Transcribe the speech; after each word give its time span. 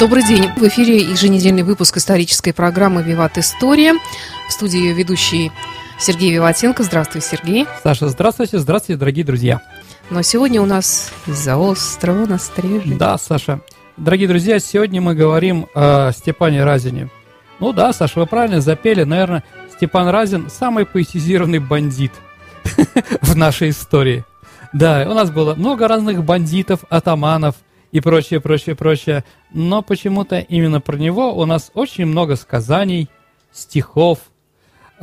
Добрый 0.00 0.22
день. 0.22 0.48
В 0.56 0.62
эфире 0.68 0.98
еженедельный 0.98 1.64
выпуск 1.64 1.96
исторической 1.96 2.52
программы 2.52 3.02
«Виват 3.02 3.36
История». 3.36 3.94
В 4.48 4.52
студии 4.52 4.78
ее 4.78 4.92
ведущий 4.92 5.50
Сергей 5.98 6.30
Виватенко. 6.30 6.84
Здравствуй, 6.84 7.20
Сергей. 7.20 7.66
Саша, 7.82 8.08
здравствуйте. 8.08 8.60
Здравствуйте, 8.60 8.96
дорогие 8.96 9.24
друзья. 9.24 9.60
Но 10.08 10.22
сегодня 10.22 10.62
у 10.62 10.66
нас 10.66 11.10
из-за 11.26 11.56
острова 11.56 12.26
на 12.26 12.38
Стреже. 12.38 12.94
Да, 12.94 13.18
Саша. 13.18 13.60
Дорогие 13.96 14.28
друзья, 14.28 14.60
сегодня 14.60 15.00
мы 15.00 15.16
говорим 15.16 15.66
о 15.74 16.12
Степане 16.12 16.62
Разине. 16.62 17.08
Ну 17.58 17.72
да, 17.72 17.92
Саша, 17.92 18.20
вы 18.20 18.26
правильно 18.26 18.60
запели. 18.60 19.02
Наверное, 19.02 19.42
Степан 19.76 20.10
Разин 20.10 20.48
самый 20.48 20.86
поэтизированный 20.86 21.58
бандит 21.58 22.12
в 23.20 23.36
нашей 23.36 23.70
истории. 23.70 24.24
Да, 24.72 25.04
у 25.08 25.14
нас 25.14 25.32
было 25.32 25.56
много 25.56 25.88
разных 25.88 26.22
бандитов, 26.22 26.84
атаманов– 26.88 27.56
и 27.92 28.00
прочее, 28.00 28.40
прочее, 28.40 28.74
прочее. 28.74 29.24
Но 29.50 29.82
почему-то 29.82 30.38
именно 30.38 30.80
про 30.80 30.96
него 30.96 31.34
у 31.34 31.44
нас 31.46 31.70
очень 31.74 32.06
много 32.06 32.36
сказаний, 32.36 33.08
стихов, 33.52 34.18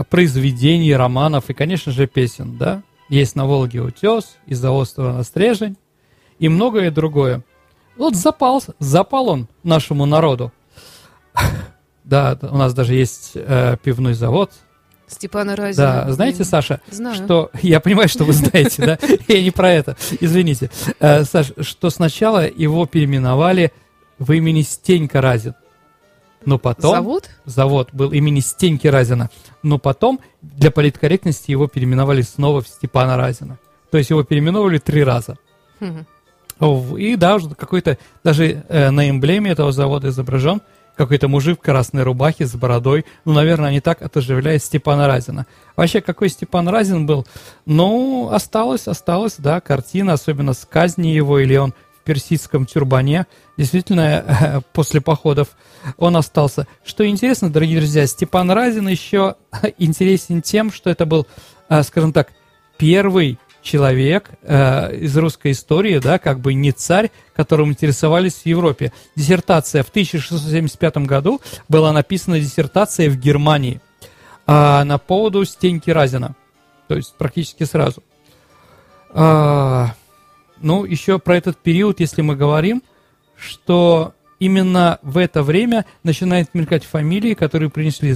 произведений, 0.10 0.96
романов 0.96 1.50
и, 1.50 1.54
конечно 1.54 1.92
же, 1.92 2.08
песен, 2.08 2.58
да? 2.58 2.84
Есть 3.10 3.36
на 3.36 3.46
Волге 3.46 3.82
утес, 3.82 4.38
из-за 4.46 4.72
острова 4.72 5.14
на 5.14 5.24
Стрежень 5.24 5.78
и 6.40 6.50
многое 6.50 6.92
другое. 6.92 7.44
Вот 7.98 8.16
запал, 8.16 8.62
запал 8.80 9.30
он 9.30 9.48
нашему 9.64 10.06
народу. 10.06 10.52
Да, 12.04 12.38
у 12.40 12.58
нас 12.58 12.76
даже 12.76 12.94
есть 12.94 13.32
э, 13.34 13.78
пивной 13.82 14.14
завод 14.14 14.52
Степана 15.08 15.56
Разина. 15.56 16.06
Да, 16.06 16.14
знаете, 16.14 16.44
Саша, 16.44 16.82
Знаю. 16.90 17.16
что... 17.16 17.52
Я 17.62 17.80
понимаю, 17.80 18.10
что 18.10 18.24
вы 18.24 18.34
знаете, 18.34 18.86
да? 18.86 19.00
Я 19.28 19.42
не 19.42 19.52
про 19.52 19.72
это, 19.72 19.96
извините. 20.20 20.72
Э, 21.00 21.24
Саш, 21.24 21.54
что 21.62 21.90
сначала 21.90 22.48
его 22.48 22.86
переименовали 22.86 23.72
в 24.20 24.32
имени 24.32 24.62
Стенька 24.62 25.22
Разин. 25.22 25.56
Но 26.46 26.60
потом... 26.60 26.92
Завод? 26.92 27.30
Завод 27.46 27.90
был 27.92 28.12
имени 28.12 28.40
Стеньки 28.40 28.88
Разина. 28.88 29.30
Но 29.64 29.80
потом, 29.80 30.20
для 30.42 30.72
политкорректности, 30.72 31.52
его 31.52 31.68
переименовали 31.68 32.22
снова 32.22 32.62
в 32.62 32.68
Степана 32.68 33.18
Разина. 33.18 33.58
То 33.90 33.98
есть 33.98 34.10
его 34.10 34.24
переименовали 34.24 34.78
три 34.78 35.04
раза. 35.04 35.38
И 35.80 37.16
да, 37.18 37.36
уже 37.36 37.50
какой-то, 37.50 37.98
даже 38.24 38.64
э, 38.70 38.90
на 38.90 39.10
эмблеме 39.10 39.52
этого 39.52 39.72
завода 39.72 40.10
изображен 40.10 40.62
какой-то 40.96 41.28
мужик 41.28 41.60
в 41.60 41.62
красной 41.62 42.04
рубахе 42.04 42.46
с 42.46 42.56
бородой. 42.56 43.06
Ну, 43.26 43.34
наверное, 43.34 43.70
они 43.70 43.82
так 43.82 44.02
отоживляют 44.02 44.64
Степана 44.64 45.08
Разина. 45.08 45.46
Вообще, 45.76 46.00
какой 46.00 46.30
Степан 46.30 46.70
Разин 46.70 47.06
был? 47.06 47.26
Ну, 47.66 48.30
осталось, 48.32 48.88
осталось, 48.88 49.36
да, 49.38 49.60
картина, 49.60 50.14
особенно 50.14 50.54
с 50.54 50.66
казни 50.66 51.08
его, 51.08 51.40
или 51.40 51.58
он 51.58 51.74
в 52.00 52.06
персидском 52.06 52.66
тюрбане. 52.66 53.26
Действительно, 53.58 54.64
после 54.74 55.02
походов 55.02 55.50
он 55.98 56.18
остался. 56.18 56.68
Что 56.84 57.08
интересно, 57.08 57.50
дорогие 57.50 57.80
друзья, 57.80 58.06
Степан 58.06 58.52
Разин 58.52 58.88
еще 58.88 59.36
интересен 59.78 60.42
тем, 60.42 60.72
что 60.72 60.90
это 60.90 61.06
был, 61.06 61.28
а, 61.70 61.84
скажем 61.84 62.12
так, 62.12 62.34
первый 62.78 63.40
человек 63.62 64.30
э, 64.44 64.96
из 64.98 65.18
русской 65.18 65.52
истории, 65.52 65.98
да, 65.98 66.20
как 66.20 66.40
бы 66.40 66.54
не 66.54 66.72
царь, 66.72 67.10
которым 67.36 67.72
интересовались 67.72 68.36
в 68.36 68.46
Европе. 68.46 68.92
Диссертация 69.16 69.82
в 69.84 69.90
1675 69.90 70.98
году 70.98 71.42
была 71.68 71.92
написана 71.92 72.40
диссертация 72.40 73.10
в 73.10 73.18
Германии 73.18 73.82
э, 74.46 74.84
на 74.84 74.98
поводу 75.00 75.44
Стеньки 75.46 75.90
Разина. 75.90 76.36
То 76.88 76.96
есть 76.96 77.16
практически 77.18 77.64
сразу. 77.64 78.04
Ну, 80.62 80.84
еще 80.84 81.20
про 81.20 81.38
этот 81.38 81.58
период, 81.58 82.00
если 82.00 82.22
мы 82.22 82.36
говорим, 82.36 82.84
что 83.38 84.14
именно 84.40 85.00
в 85.02 85.18
это 85.18 85.44
время 85.44 85.86
начинают 86.04 86.54
мелькать 86.54 86.84
фамилии, 86.84 87.34
которые 87.34 87.70
принесли 87.70 88.16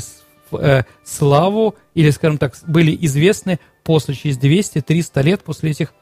э, 0.51 0.83
славу 1.03 1.75
или, 1.93 2.09
скажем 2.09 2.37
так, 2.37 2.55
были 2.67 2.97
известны 3.05 3.59
после, 3.83 4.15
через 4.15 4.37
200-300 4.37 5.23
лет 5.23 5.43
после 5.43 5.71
этих, 5.71 5.93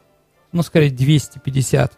ну, 0.52 0.64
скорее, 0.64 0.90
250-200 0.90 1.90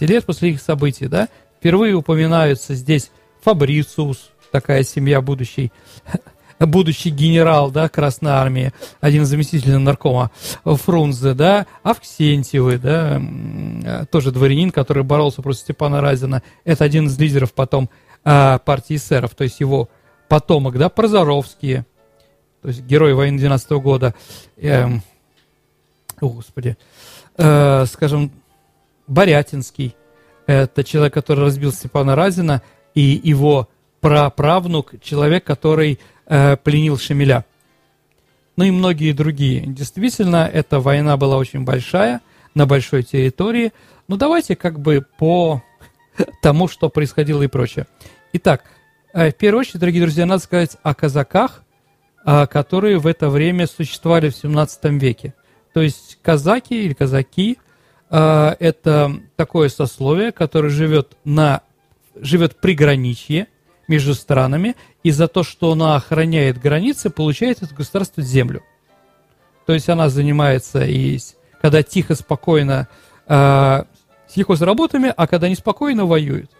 лет 0.00 0.24
после 0.24 0.50
их 0.50 0.60
событий, 0.60 1.06
да, 1.06 1.28
впервые 1.58 1.94
упоминаются 1.94 2.74
здесь 2.74 3.10
Фабрициус, 3.42 4.30
такая 4.50 4.82
семья 4.84 5.20
будущий, 5.20 5.72
будущий 6.58 7.10
генерал, 7.10 7.70
да, 7.70 7.88
Красной 7.88 8.32
Армии, 8.32 8.72
один 9.00 9.22
из 9.22 9.28
заместителей 9.28 9.78
наркома 9.78 10.30
Фрунзе, 10.64 11.34
да, 11.34 11.66
Авксентьевы, 11.82 12.78
да, 12.78 14.06
тоже 14.10 14.30
дворянин, 14.30 14.70
который 14.70 15.02
боролся 15.02 15.42
против 15.42 15.60
Степана 15.60 16.00
Разина, 16.00 16.42
это 16.64 16.84
один 16.84 17.06
из 17.06 17.18
лидеров 17.18 17.52
потом 17.52 17.90
а, 18.24 18.58
партии 18.58 18.96
эсеров, 18.96 19.34
то 19.34 19.44
есть 19.44 19.60
его 19.60 19.88
потомок, 20.28 20.78
да, 20.78 20.88
Прозоровские, 20.88 21.84
то 22.62 22.68
есть 22.68 22.82
герой 22.82 23.14
войны 23.14 23.38
12 23.38 23.70
-го 23.70 23.80
года, 23.80 24.14
э, 24.56 24.86
о, 26.20 26.28
господи, 26.28 26.76
э, 27.36 27.84
скажем, 27.86 28.30
Борятинский, 29.06 29.94
это 30.46 30.84
человек, 30.84 31.14
который 31.14 31.44
разбил 31.44 31.72
Степана 31.72 32.16
Разина, 32.16 32.62
и 32.94 33.20
его 33.22 33.68
праправнук, 34.00 35.00
человек, 35.02 35.44
который 35.44 35.98
э, 36.26 36.56
пленил 36.56 36.98
Шемеля. 36.98 37.44
Ну 38.56 38.64
и 38.64 38.70
многие 38.70 39.12
другие. 39.12 39.66
Действительно, 39.66 40.48
эта 40.52 40.80
война 40.80 41.16
была 41.16 41.36
очень 41.36 41.64
большая, 41.64 42.20
на 42.54 42.66
большой 42.66 43.02
территории. 43.02 43.72
Ну 44.06 44.16
давайте 44.16 44.54
как 44.54 44.78
бы 44.78 45.04
по 45.18 45.62
тому, 46.42 46.68
что 46.68 46.88
происходило 46.88 47.42
и 47.42 47.48
прочее. 47.48 47.86
Итак, 48.32 48.64
э, 49.12 49.30
в 49.30 49.34
первую 49.34 49.60
очередь, 49.60 49.80
дорогие 49.80 50.02
друзья, 50.02 50.26
надо 50.26 50.42
сказать 50.42 50.76
о 50.82 50.94
казаках, 50.94 51.62
а, 52.24 52.46
которые 52.46 52.98
в 52.98 53.06
это 53.06 53.28
время 53.28 53.66
существовали 53.66 54.30
в 54.30 54.36
17 54.36 54.84
веке. 54.98 55.34
То 55.74 55.82
есть 55.82 56.18
казаки 56.22 56.84
или 56.84 56.94
казаки 56.94 57.58
это 58.10 59.20
такое 59.34 59.68
сословие, 59.68 60.30
которое 60.30 60.68
живет, 60.68 61.16
на, 61.24 61.62
живет 62.14 62.60
при 62.60 62.74
граничье 62.74 63.48
между 63.88 64.14
странами, 64.14 64.76
и 65.02 65.10
за 65.10 65.28
то, 65.28 65.42
что 65.42 65.72
она 65.72 65.96
охраняет 65.96 66.60
границы, 66.60 67.10
получает 67.10 67.62
от 67.62 67.72
государства 67.72 68.22
землю. 68.22 68.62
То 69.66 69.72
есть 69.72 69.88
она 69.88 70.08
занимается 70.08 70.84
и 70.84 71.18
когда 71.60 71.82
тихо, 71.82 72.14
спокойно 72.14 72.88
э, 73.26 73.84
сельхозработами, 74.28 75.12
а 75.16 75.26
когда 75.26 75.48
неспокойно 75.48 76.04
воюет. 76.04 76.50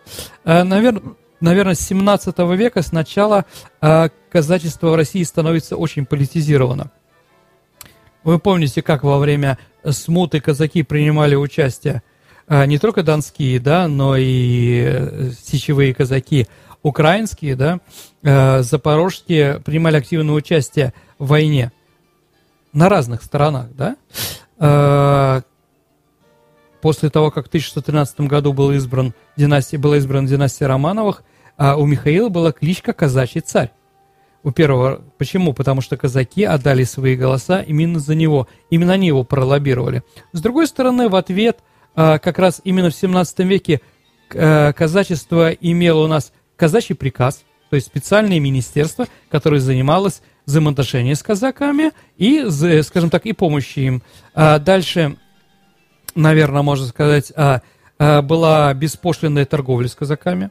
Э, 0.45 0.63
наверное, 0.63 1.03
наверное, 1.41 1.75
с 1.75 1.81
17 1.81 2.39
века 2.57 2.81
сначала 2.81 3.45
э, 3.83 4.09
казачество 4.31 4.89
в 4.89 4.95
России 4.95 5.23
становится 5.23 5.77
очень 5.77 6.07
политизировано. 6.07 6.91
Вы 8.23 8.39
помните, 8.39 8.81
как 8.81 9.05
во 9.05 9.19
время 9.19 9.59
смуты 9.87 10.41
казаки 10.41 10.83
принимали 10.83 11.35
участие 11.35 12.03
не 12.49 12.79
только 12.79 13.03
донские, 13.03 13.59
да, 13.61 13.89
но 13.89 14.17
и 14.17 14.85
э, 14.87 15.31
сечевые 15.43 15.95
казаки, 15.95 16.47
украинские, 16.85 17.57
да, 17.57 17.81
э, 18.23 18.63
запорожские 18.63 19.59
принимали 19.61 19.97
активное 19.97 20.35
участие 20.35 20.95
в 21.19 21.29
войне 21.29 21.73
на 22.73 22.89
разных 22.89 23.23
сторонах, 23.23 23.69
да. 23.73 23.97
Э, 24.59 25.41
после 26.81 27.09
того, 27.09 27.31
как 27.31 27.47
в 27.47 27.49
1613 27.49 28.21
году 28.21 28.53
был 28.53 28.71
избран 28.73 29.15
династия, 29.37 29.79
была 29.79 29.97
избрана 29.97 30.29
династия 30.29 30.67
Романовых, 30.67 31.25
а 31.57 31.77
у 31.77 31.87
Михаила 31.87 32.29
была 32.29 32.53
кличка 32.53 32.93
«Казачий 32.93 33.41
царь». 33.41 33.73
У 34.43 34.51
первого. 34.51 35.01
Почему? 35.17 35.55
Потому 35.55 35.81
что 35.81 35.97
казаки 35.97 36.45
отдали 36.45 36.85
свои 36.85 37.17
голоса 37.17 37.63
именно 37.63 37.99
за 37.99 38.15
него. 38.15 38.47
Именно 38.69 38.93
они 38.93 39.07
его 39.07 39.25
пролоббировали. 39.25 40.03
С 40.33 40.43
другой 40.43 40.67
стороны, 40.67 41.09
в 41.09 41.17
ответ, 41.17 41.61
а, 41.95 42.19
как 42.19 42.39
раз 42.39 42.61
именно 42.63 42.91
в 42.91 42.95
17 42.95 43.39
веке 43.41 43.81
а, 44.35 44.75
казачество 44.75 45.51
имело 45.51 46.05
у 46.05 46.09
нас 46.09 46.33
казачий 46.57 46.95
приказ, 46.95 47.45
то 47.71 47.77
есть 47.77 47.87
специальное 47.87 48.41
министерство, 48.41 49.07
которое 49.31 49.61
занималось 49.61 50.23
взаимоотношения 50.47 51.15
с 51.15 51.23
казаками 51.23 51.93
и, 52.17 52.45
скажем 52.83 53.11
так, 53.11 53.27
и 53.27 53.33
помощью 53.33 53.85
им. 53.85 54.03
А 54.35 54.59
дальше 54.59 55.17
наверное, 56.15 56.63
можно 56.63 56.87
сказать, 56.87 57.33
а, 57.37 57.61
а, 57.99 58.23
была 58.23 58.73
беспошлинная 58.75 59.45
торговля 59.45 59.89
с 59.89 59.95
казаками. 59.95 60.51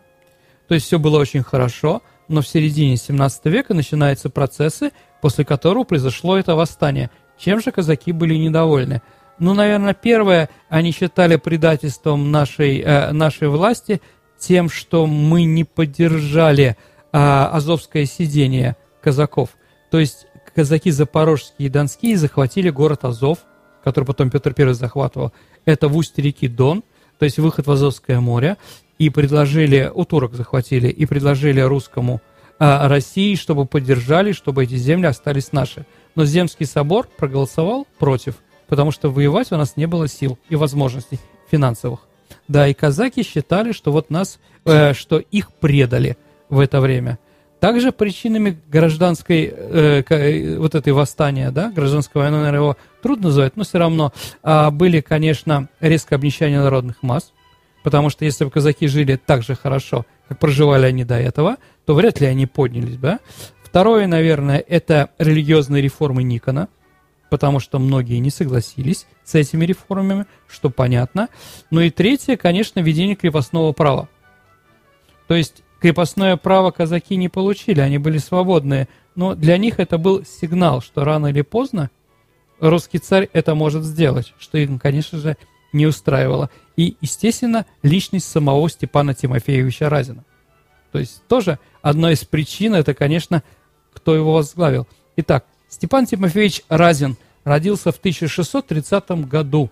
То 0.67 0.75
есть 0.75 0.87
все 0.87 0.99
было 0.99 1.19
очень 1.19 1.43
хорошо, 1.43 2.01
но 2.27 2.41
в 2.41 2.47
середине 2.47 2.97
17 2.97 3.45
века 3.45 3.73
начинаются 3.73 4.29
процессы, 4.29 4.91
после 5.21 5.45
которого 5.45 5.83
произошло 5.83 6.37
это 6.37 6.55
восстание. 6.55 7.09
Чем 7.37 7.61
же 7.61 7.71
казаки 7.71 8.11
были 8.11 8.35
недовольны? 8.35 9.01
Ну, 9.39 9.53
наверное, 9.53 9.93
первое, 9.93 10.49
они 10.69 10.91
считали 10.91 11.35
предательством 11.37 12.31
нашей, 12.31 12.79
э, 12.79 13.11
нашей 13.11 13.47
власти 13.47 14.01
тем, 14.43 14.69
что 14.69 15.07
мы 15.07 15.45
не 15.45 15.63
поддержали 15.63 16.75
э, 17.11 17.17
азовское 17.17 18.05
сидение 18.05 18.75
казаков. 19.01 19.51
То 19.89 19.99
есть 19.99 20.27
казаки 20.53 20.91
запорожские 20.91 21.67
и 21.67 21.69
донские 21.69 22.17
захватили 22.17 22.69
город 22.69 23.05
Азов, 23.05 23.39
который 23.83 24.05
потом 24.05 24.29
Петр 24.29 24.53
I 24.57 24.73
захватывал, 24.73 25.31
это 25.65 25.87
в 25.87 25.97
устье 25.97 26.23
реки 26.23 26.47
Дон, 26.47 26.83
то 27.19 27.25
есть 27.25 27.39
выход 27.39 27.67
в 27.67 27.71
Азовское 27.71 28.19
море. 28.19 28.57
и 28.99 29.09
предложили, 29.09 29.91
у 29.93 30.05
турок 30.05 30.35
захватили, 30.35 30.87
и 30.87 31.05
предложили 31.05 31.59
русскому 31.61 32.21
а, 32.59 32.87
России, 32.87 33.35
чтобы 33.35 33.65
поддержали, 33.65 34.31
чтобы 34.31 34.63
эти 34.63 34.75
земли 34.75 35.07
остались 35.07 35.51
наши. 35.51 35.85
Но 36.15 36.25
Земский 36.25 36.67
собор 36.67 37.07
проголосовал 37.17 37.87
против, 37.97 38.35
потому 38.67 38.91
что 38.91 39.09
воевать 39.09 39.51
у 39.51 39.57
нас 39.57 39.75
не 39.77 39.87
было 39.87 40.07
сил 40.07 40.37
и 40.49 40.55
возможностей 40.55 41.19
финансовых. 41.49 42.01
Да, 42.47 42.67
и 42.67 42.73
казаки 42.73 43.23
считали, 43.23 43.71
что 43.71 43.91
вот 43.91 44.09
нас, 44.09 44.39
э, 44.65 44.93
что 44.93 45.19
их 45.19 45.51
предали 45.53 46.17
в 46.49 46.59
это 46.59 46.81
время. 46.81 47.19
Также 47.59 47.93
причинами 47.93 48.59
гражданской, 48.67 49.45
э, 49.45 50.03
э, 50.09 50.57
вот 50.57 50.75
этой 50.75 50.91
восстания, 50.91 51.49
да, 51.49 51.71
гражданской 51.71 52.21
войны, 52.21 52.37
наверное, 52.37 52.59
его 52.59 52.77
трудно 53.01 53.27
назвать, 53.29 53.55
но 53.55 53.63
все 53.63 53.77
равно 53.77 54.11
э, 54.43 54.69
были, 54.71 54.99
конечно, 54.99 55.69
резкое 55.79 56.15
обнищание 56.15 56.59
народных 56.59 57.01
масс, 57.03 57.31
потому 57.81 58.09
что 58.09 58.25
если 58.25 58.43
бы 58.43 58.51
казаки 58.51 58.87
жили 58.87 59.15
так 59.15 59.43
же 59.43 59.55
хорошо, 59.55 60.05
как 60.27 60.39
проживали 60.39 60.87
они 60.87 61.05
до 61.05 61.15
этого, 61.15 61.55
то 61.85 61.95
вряд 61.95 62.19
ли 62.19 62.27
они 62.27 62.47
поднялись 62.47 62.97
бы. 62.97 63.19
Второе, 63.63 64.07
наверное, 64.07 64.57
это 64.57 65.11
религиозные 65.17 65.81
реформы 65.81 66.21
Никона, 66.23 66.67
потому 67.33 67.59
что 67.59 67.79
многие 67.79 68.19
не 68.19 68.29
согласились 68.29 69.07
с 69.23 69.33
этими 69.33 69.65
реформами, 69.65 70.27
что 70.47 70.69
понятно. 70.69 71.29
Ну 71.71 71.81
и 71.81 71.89
третье, 71.89 72.37
конечно, 72.37 72.79
введение 72.79 73.15
крепостного 73.15 73.71
права. 73.71 74.07
То 75.27 75.33
есть 75.33 75.63
крепостное 75.81 76.37
право 76.37 76.69
казаки 76.69 77.15
не 77.15 77.29
получили, 77.29 77.79
они 77.79 77.97
были 77.97 78.19
свободные, 78.19 78.87
но 79.15 79.33
для 79.33 79.57
них 79.57 79.79
это 79.79 79.97
был 79.97 80.23
сигнал, 80.23 80.79
что 80.83 81.03
рано 81.03 81.25
или 81.25 81.41
поздно 81.41 81.89
русский 82.59 82.99
царь 82.99 83.27
это 83.33 83.55
может 83.55 83.83
сделать, 83.83 84.35
что 84.37 84.59
им, 84.59 84.77
конечно 84.77 85.17
же, 85.17 85.35
не 85.71 85.87
устраивало. 85.87 86.51
И, 86.75 86.97
естественно, 87.01 87.65
личность 87.81 88.29
самого 88.29 88.69
Степана 88.69 89.15
Тимофеевича 89.15 89.89
Разина. 89.89 90.23
То 90.91 90.99
есть 90.99 91.23
тоже 91.27 91.57
одна 91.81 92.11
из 92.11 92.23
причин, 92.25 92.75
это, 92.75 92.93
конечно, 92.93 93.41
кто 93.91 94.13
его 94.13 94.33
возглавил. 94.33 94.87
Итак, 95.15 95.47
Степан 95.73 96.05
Тимофеевич 96.05 96.61
Разин 96.69 97.17
родился 97.43 97.91
в 97.91 97.97
1630 97.97 99.09
году 99.27 99.71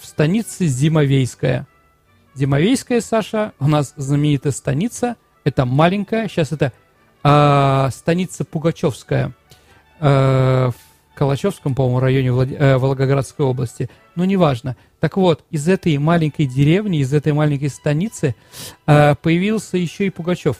в 0.00 0.06
станице 0.06 0.66
Зимовейская. 0.66 1.66
Зимовейская, 2.36 3.00
Саша, 3.00 3.52
у 3.58 3.66
нас 3.66 3.94
знаменитая 3.96 4.52
станица. 4.52 5.16
Это 5.42 5.66
маленькая, 5.66 6.28
сейчас 6.28 6.52
это 6.52 6.72
э, 7.24 7.88
станица 7.90 8.44
Пугачевская 8.44 9.32
э, 9.98 10.70
в 10.70 11.18
Калачевском, 11.18 11.74
по-моему, 11.74 11.98
районе 11.98 12.30
Влад... 12.30 12.52
э, 12.52 12.76
Волгоградской 12.76 13.44
области. 13.44 13.90
Но 14.14 14.24
неважно. 14.24 14.76
Так 15.00 15.16
вот, 15.16 15.44
из 15.50 15.66
этой 15.66 15.98
маленькой 15.98 16.46
деревни, 16.46 17.00
из 17.00 17.12
этой 17.12 17.32
маленькой 17.32 17.70
станицы 17.70 18.36
э, 18.86 19.16
появился 19.16 19.78
еще 19.78 20.06
и 20.06 20.10
Пугачев. 20.10 20.58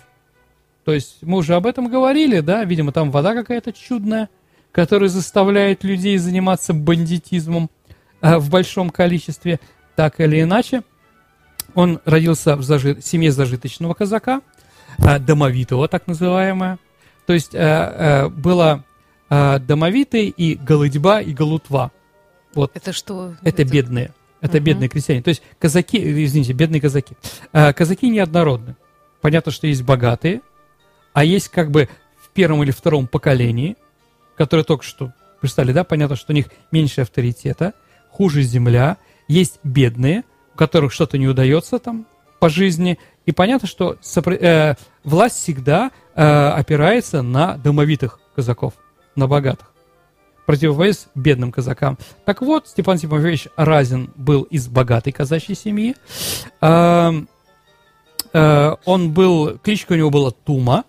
То 0.85 0.95
есть 0.95 1.19
мы 1.23 1.39
уже 1.39 1.55
об 1.55 1.67
этом 1.67 1.89
говорили, 1.89 2.41
да, 2.41 2.65
видимо, 2.65 2.91
там 2.91 3.13
вода 3.13 3.35
какая-то 3.35 3.73
чудная, 3.73 4.31
которая 4.73 5.09
заставляет 5.09 5.85
людей 5.85 6.17
заниматься 6.19 6.73
бандитизмом 6.73 7.70
э, 8.20 8.37
в 8.37 8.50
большом 8.50 8.91
количестве, 8.91 9.61
так 9.97 10.20
или 10.20 10.43
иначе. 10.43 10.82
Он 11.75 12.00
родился 12.05 12.56
в 12.56 12.62
зажи... 12.62 13.00
семье 13.03 13.32
зажиточного 13.32 13.94
казака, 13.94 14.41
э, 14.99 15.19
домовитого, 15.19 15.88
так 15.88 16.06
называемое. 16.06 16.79
То 17.26 17.32
есть 17.32 17.55
э, 17.55 18.29
было 18.29 18.85
домовитый 19.31 20.29
и 20.29 20.55
голодьба, 20.55 21.21
и 21.21 21.35
голутва. 21.35 21.93
Вот. 22.55 22.71
Это 22.75 22.94
что? 22.94 23.35
Это, 23.43 23.62
это... 23.62 23.71
бедные. 23.71 24.14
Это 24.41 24.56
угу. 24.56 24.64
бедные 24.64 24.88
крестьяне. 24.88 25.21
То 25.21 25.29
есть 25.29 25.43
казаки, 25.59 25.99
извините, 26.25 26.55
бедные 26.55 26.81
казаки. 26.81 27.14
Казаки 27.53 28.09
неоднородны. 28.09 28.76
Понятно, 29.21 29.53
что 29.53 29.67
есть 29.67 29.82
богатые, 29.82 30.41
а 31.12 31.25
есть 31.25 31.49
как 31.49 31.71
бы 31.71 31.91
в 32.17 32.31
первом 32.31 32.62
или 32.62 32.71
втором 32.71 33.06
поколении, 33.06 33.76
которые 34.38 34.64
только 34.64 34.85
что 34.85 35.12
представили, 35.40 35.73
да, 35.73 35.85
понятно, 35.85 36.17
что 36.17 36.32
у 36.32 36.35
них 36.35 36.46
меньше 36.70 37.02
авторитета, 37.02 37.75
хуже 38.11 38.43
земля, 38.43 38.96
есть 39.26 39.61
бедные, 39.62 40.25
у 40.55 40.56
которых 40.56 40.93
что-то 40.93 41.19
не 41.19 41.29
удается 41.29 41.79
там 41.79 42.06
по 42.38 42.49
жизни, 42.49 42.99
и 43.26 43.32
понятно, 43.32 43.69
что 43.69 43.99
сопро... 44.00 44.35
э, 44.35 44.76
власть 45.05 45.37
всегда 45.37 45.90
э, 46.14 46.23
опирается 46.23 47.20
на 47.20 47.58
домовитых 47.58 48.20
казаков, 48.35 48.75
на 49.17 49.26
богатых 49.26 49.73
противовес 50.46 51.08
бедным 51.14 51.52
казакам. 51.52 51.99
Так 52.25 52.40
вот, 52.40 52.69
Степан 52.69 52.96
Тимофеевич 52.96 53.49
Разин 53.56 54.11
был 54.17 54.44
из 54.44 54.67
богатой 54.67 55.12
казачьей 55.12 55.55
семьи. 55.55 55.94
Э, 56.62 57.12
э, 58.32 58.76
он 58.87 59.12
был, 59.12 59.58
кличка 59.58 59.93
у 59.93 59.96
него 59.96 60.08
была 60.08 60.31
Тума, 60.31 60.85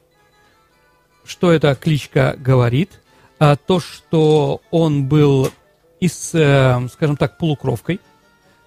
что 1.26 1.52
эта 1.52 1.76
кличка 1.76 2.36
говорит? 2.38 3.02
А, 3.40 3.56
то, 3.56 3.80
что 3.80 4.62
он 4.70 5.08
был 5.08 5.50
из, 6.00 6.32
э, 6.34 6.88
скажем 6.92 7.18
так, 7.18 7.38
полукровкой. 7.38 8.00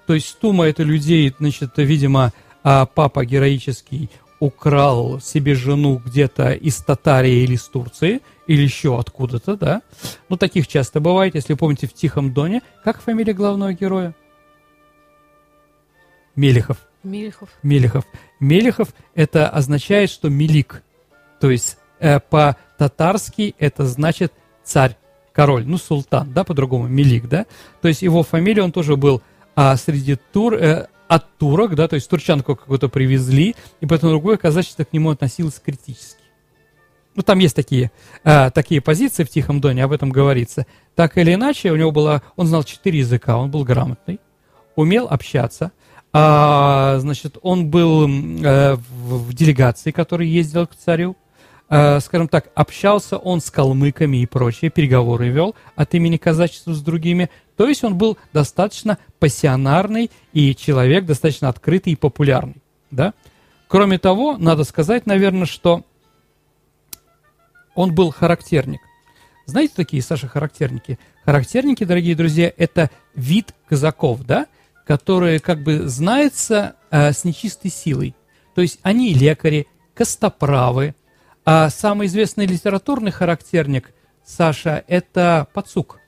То 0.06 0.14
есть 0.14 0.38
Тума 0.38 0.64
это 0.66 0.82
людей, 0.82 1.32
значит, 1.38 1.72
видимо, 1.76 2.32
а 2.64 2.86
папа 2.86 3.24
героический 3.24 4.10
украл 4.40 5.20
себе 5.20 5.54
жену 5.54 6.00
где-то 6.04 6.52
из 6.52 6.78
Татарии 6.78 7.44
или 7.44 7.54
из 7.54 7.64
Турции, 7.64 8.20
или 8.46 8.62
еще 8.62 8.98
откуда-то, 8.98 9.56
да. 9.56 9.82
Ну, 10.28 10.36
таких 10.36 10.66
часто 10.66 11.00
бывает, 11.00 11.34
если 11.34 11.54
помните, 11.54 11.86
в 11.86 11.92
Тихом 11.92 12.32
Доне. 12.32 12.62
Как 12.82 13.00
фамилия 13.00 13.34
главного 13.34 13.72
героя? 13.72 14.14
Мелехов. 16.34 16.78
Мелехов. 17.02 17.50
Мелехов. 17.62 18.04
Мелехов 18.40 18.88
это 19.14 19.48
означает, 19.48 20.10
что 20.10 20.28
мелик. 20.28 20.82
То 21.40 21.50
есть 21.50 21.76
э, 22.00 22.18
по-татарски 22.20 23.54
это 23.58 23.86
значит 23.86 24.32
царь, 24.64 24.96
король, 25.32 25.66
ну, 25.66 25.78
султан, 25.78 26.32
да, 26.32 26.44
по-другому, 26.44 26.86
Мелик, 26.88 27.28
да. 27.28 27.46
То 27.80 27.88
есть 27.88 28.02
его 28.02 28.22
фамилия, 28.22 28.62
он 28.62 28.72
тоже 28.72 28.96
был 28.96 29.22
а, 29.54 29.76
среди 29.76 30.16
тур, 30.16 30.54
э, 30.54 30.86
от 31.08 31.36
турок, 31.36 31.74
да, 31.74 31.88
то 31.88 31.96
есть 31.96 32.08
турчанку 32.08 32.56
какую-то 32.56 32.88
привезли, 32.88 33.54
и 33.80 33.86
поэтому 33.86 34.12
другое 34.12 34.36
казачество 34.36 34.84
к 34.84 34.92
нему 34.92 35.10
относилось 35.10 35.60
критически. 35.64 36.22
Ну, 37.14 37.22
там 37.22 37.38
есть 37.38 37.54
такие, 37.54 37.90
э, 38.24 38.50
такие 38.50 38.80
позиции 38.80 39.24
в 39.24 39.28
Тихом 39.28 39.60
Доне, 39.60 39.84
об 39.84 39.92
этом 39.92 40.10
говорится. 40.10 40.66
Так 40.94 41.18
или 41.18 41.34
иначе, 41.34 41.70
у 41.70 41.76
него 41.76 41.90
было, 41.90 42.22
он 42.36 42.46
знал 42.46 42.64
четыре 42.64 43.00
языка, 43.00 43.36
он 43.36 43.50
был 43.50 43.64
грамотный, 43.64 44.20
умел 44.76 45.06
общаться, 45.08 45.72
а, 46.14 46.98
значит, 46.98 47.38
он 47.42 47.68
был 47.68 48.06
э, 48.06 48.74
в, 48.74 49.28
в 49.28 49.34
делегации, 49.34 49.90
который 49.90 50.28
ездил 50.28 50.66
к 50.66 50.74
царю, 50.74 51.16
скажем 52.00 52.28
так, 52.28 52.50
общался 52.54 53.16
он 53.16 53.40
с 53.40 53.50
калмыками 53.50 54.18
и 54.18 54.26
прочее, 54.26 54.70
переговоры 54.70 55.28
вел 55.28 55.54
от 55.74 55.94
имени 55.94 56.18
казачества 56.18 56.74
с 56.74 56.82
другими. 56.82 57.30
То 57.56 57.66
есть 57.66 57.82
он 57.82 57.96
был 57.96 58.18
достаточно 58.34 58.98
пассионарный 59.18 60.10
и 60.34 60.54
человек 60.54 61.06
достаточно 61.06 61.48
открытый 61.48 61.94
и 61.94 61.96
популярный. 61.96 62.62
Да? 62.90 63.14
Кроме 63.68 63.98
того, 63.98 64.36
надо 64.36 64.64
сказать, 64.64 65.06
наверное, 65.06 65.46
что 65.46 65.82
он 67.74 67.94
был 67.94 68.10
характерник. 68.10 68.80
Знаете 69.46 69.72
такие, 69.74 70.02
Саша, 70.02 70.28
характерники? 70.28 70.98
Характерники, 71.24 71.84
дорогие 71.84 72.14
друзья, 72.14 72.52
это 72.58 72.90
вид 73.14 73.54
казаков, 73.66 74.24
да, 74.26 74.46
которые 74.86 75.40
как 75.40 75.62
бы 75.62 75.88
знаются 75.88 76.76
э, 76.90 77.12
с 77.12 77.24
нечистой 77.24 77.70
силой. 77.70 78.14
То 78.54 78.60
есть 78.60 78.78
они 78.82 79.14
лекари, 79.14 79.66
костоправы, 79.94 80.94
а 81.44 81.70
самый 81.70 82.06
известный 82.06 82.46
литературный 82.46 83.10
характерник, 83.10 83.92
Саша, 84.24 84.84
это 84.86 85.48
Пацук. 85.52 85.98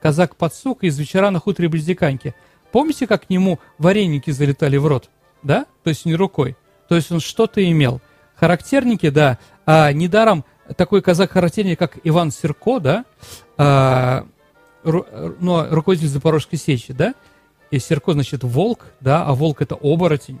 Казак 0.00 0.36
Пацук 0.36 0.84
из 0.84 0.98
«Вечера 0.98 1.30
на 1.30 1.38
хуторе 1.38 1.68
Близдиканьки». 1.68 2.34
Помните, 2.72 3.06
как 3.06 3.26
к 3.26 3.30
нему 3.30 3.60
вареники 3.78 4.30
залетали 4.30 4.76
в 4.76 4.86
рот? 4.86 5.08
Да? 5.42 5.66
То 5.84 5.90
есть 5.90 6.04
не 6.04 6.14
рукой. 6.14 6.56
То 6.88 6.96
есть 6.96 7.10
он 7.12 7.20
что-то 7.20 7.64
имел. 7.64 8.00
Характерники, 8.34 9.08
да, 9.08 9.38
а 9.64 9.92
недаром 9.92 10.44
такой 10.76 11.00
казак-характерник, 11.02 11.78
как 11.78 11.98
Иван 12.04 12.30
Серко, 12.30 12.80
да, 12.80 13.04
а, 13.56 14.26
ру, 14.82 15.06
ну, 15.40 15.66
руководитель 15.70 16.08
Запорожской 16.08 16.58
сечи, 16.58 16.92
да, 16.92 17.14
и 17.70 17.78
Серко, 17.78 18.12
значит, 18.12 18.44
волк, 18.44 18.86
да, 19.00 19.24
а 19.24 19.34
волк 19.34 19.62
это 19.62 19.74
оборотень, 19.74 20.40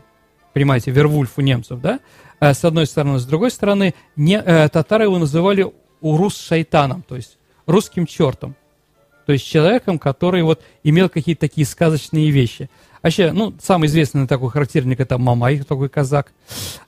понимаете, 0.52 0.90
Вервульф 0.90 1.32
у 1.38 1.40
немцев, 1.40 1.80
да, 1.80 2.00
с 2.40 2.64
одной 2.64 2.86
стороны. 2.86 3.18
С 3.18 3.24
другой 3.24 3.50
стороны, 3.50 3.94
не, 4.16 4.38
э, 4.38 4.68
татары 4.68 5.04
его 5.04 5.18
называли 5.18 5.72
урус 6.00 6.36
шайтаном, 6.36 7.02
то 7.02 7.16
есть 7.16 7.38
русским 7.66 8.06
чертом. 8.06 8.54
То 9.26 9.32
есть 9.32 9.44
человеком, 9.44 9.98
который 9.98 10.42
вот 10.42 10.62
имел 10.84 11.08
какие-то 11.08 11.40
такие 11.40 11.66
сказочные 11.66 12.30
вещи. 12.30 12.70
Вообще, 13.02 13.32
ну, 13.32 13.54
самый 13.60 13.86
известный 13.86 14.26
такой 14.26 14.50
характерник 14.50 15.00
это 15.00 15.18
Мамай, 15.18 15.58
такой 15.60 15.88
казак. 15.88 16.32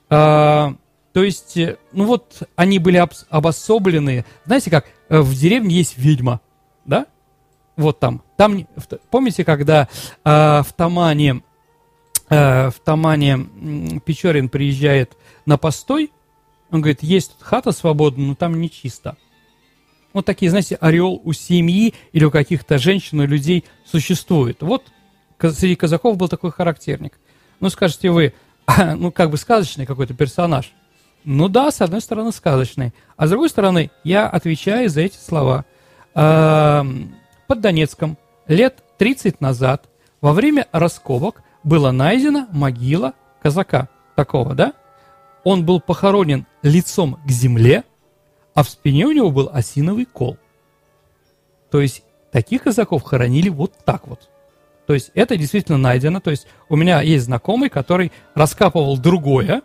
А, 0.08 0.74
то 1.12 1.22
есть, 1.22 1.56
э, 1.56 1.78
ну 1.92 2.04
вот, 2.04 2.42
они 2.54 2.78
были 2.78 2.96
об, 2.96 3.12
обособлены. 3.28 4.24
Знаете 4.44 4.70
как, 4.70 4.86
в 5.08 5.34
деревне 5.34 5.76
есть 5.76 5.98
ведьма, 5.98 6.40
да? 6.84 7.06
Вот 7.76 8.00
там. 8.00 8.22
Там, 8.36 8.66
помните, 9.10 9.44
когда 9.44 9.88
а, 10.24 10.62
в 10.62 10.72
Тамане 10.72 11.30
э, 11.30 11.40
в 12.28 12.74
Тамане 12.84 14.00
Печорин 14.04 14.48
приезжает 14.48 15.16
на 15.46 15.56
постой, 15.56 16.12
он 16.70 16.80
говорит, 16.80 17.02
есть 17.02 17.32
тут 17.32 17.42
хата 17.42 17.72
свободная, 17.72 18.26
но 18.26 18.34
там 18.34 18.60
не 18.60 18.70
чисто. 18.70 19.16
Вот 20.12 20.26
такие, 20.26 20.50
знаете, 20.50 20.76
орел 20.76 21.20
у 21.24 21.32
семьи 21.32 21.94
или 22.12 22.24
у 22.24 22.30
каких-то 22.30 22.78
женщин 22.78 23.22
и 23.22 23.26
людей 23.26 23.64
существует. 23.84 24.62
Вот 24.62 24.84
среди 25.40 25.76
казаков 25.76 26.16
был 26.16 26.28
такой 26.28 26.50
характерник. 26.50 27.18
Ну, 27.60 27.70
скажете 27.70 28.10
вы, 28.10 28.34
ну, 28.96 29.12
как 29.12 29.30
бы 29.30 29.36
сказочный 29.36 29.86
какой-то 29.86 30.14
персонаж. 30.14 30.72
Ну 31.24 31.48
да, 31.48 31.70
с 31.70 31.80
одной 31.80 32.00
стороны, 32.00 32.32
сказочный. 32.32 32.92
А 33.16 33.26
с 33.26 33.30
другой 33.30 33.48
стороны, 33.48 33.90
я 34.04 34.28
отвечаю 34.28 34.88
за 34.88 35.02
эти 35.02 35.16
слова. 35.16 35.64
Под 36.12 37.60
Донецком 37.60 38.18
лет 38.46 38.82
30 38.98 39.40
назад 39.40 39.88
во 40.20 40.32
время 40.32 40.66
раскопок 40.72 41.42
была 41.64 41.92
найдена 41.92 42.48
могила 42.52 43.14
казака 43.42 43.88
такого, 44.16 44.54
да? 44.54 44.72
Он 45.44 45.64
был 45.64 45.80
похоронен 45.80 46.46
лицом 46.62 47.18
к 47.26 47.30
земле, 47.30 47.84
а 48.54 48.62
в 48.62 48.68
спине 48.68 49.06
у 49.06 49.12
него 49.12 49.30
был 49.30 49.50
осиновый 49.52 50.04
кол. 50.04 50.36
То 51.70 51.80
есть 51.80 52.02
таких 52.32 52.64
казаков 52.64 53.02
хоронили 53.02 53.48
вот 53.48 53.72
так 53.84 54.06
вот. 54.06 54.28
То 54.86 54.94
есть 54.94 55.10
это 55.14 55.36
действительно 55.36 55.78
найдено. 55.78 56.20
То 56.20 56.30
есть 56.30 56.46
у 56.68 56.76
меня 56.76 57.02
есть 57.02 57.26
знакомый, 57.26 57.68
который 57.68 58.10
раскапывал 58.34 58.96
другое, 58.96 59.62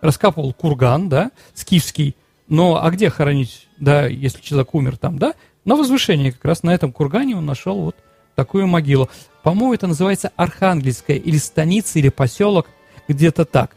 раскапывал 0.00 0.52
курган, 0.52 1.08
да, 1.08 1.30
скифский. 1.54 2.14
Но 2.46 2.82
а 2.82 2.90
где 2.90 3.10
хоронить, 3.10 3.68
да, 3.78 4.06
если 4.06 4.40
человек 4.42 4.74
умер 4.74 4.98
там, 4.98 5.18
да? 5.18 5.34
На 5.64 5.74
возвышении 5.74 6.30
как 6.30 6.44
раз 6.44 6.62
на 6.62 6.74
этом 6.74 6.92
кургане 6.92 7.36
он 7.36 7.46
нашел 7.46 7.80
вот 7.80 7.96
такую 8.36 8.68
могилу. 8.68 9.10
По-моему, 9.42 9.74
это 9.74 9.88
называется 9.88 10.30
Архангельская 10.36 11.16
или 11.16 11.38
станица, 11.38 11.98
или 11.98 12.10
поселок, 12.10 12.68
где-то 13.08 13.44
так. 13.44 13.74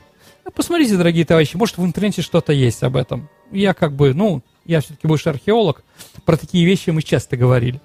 Посмотрите, 0.54 0.98
дорогие 0.98 1.25
товарищи, 1.25 1.58
может 1.58 1.78
в 1.78 1.86
интернете 1.86 2.22
что-то 2.22 2.54
есть 2.54 2.84
об 2.84 2.96
этом. 2.96 3.30
Я 3.51 3.74
как 3.74 3.96
бы, 3.96 4.13
ну, 4.13 4.44
я 4.66 4.82
все-таки 4.82 5.08
бывший 5.08 5.32
археолог, 5.32 5.84
про 6.25 6.38
такие 6.38 6.66
вещи 6.66 6.89
мы 6.92 7.01
часто 7.01 7.38
говорили. 7.38 7.82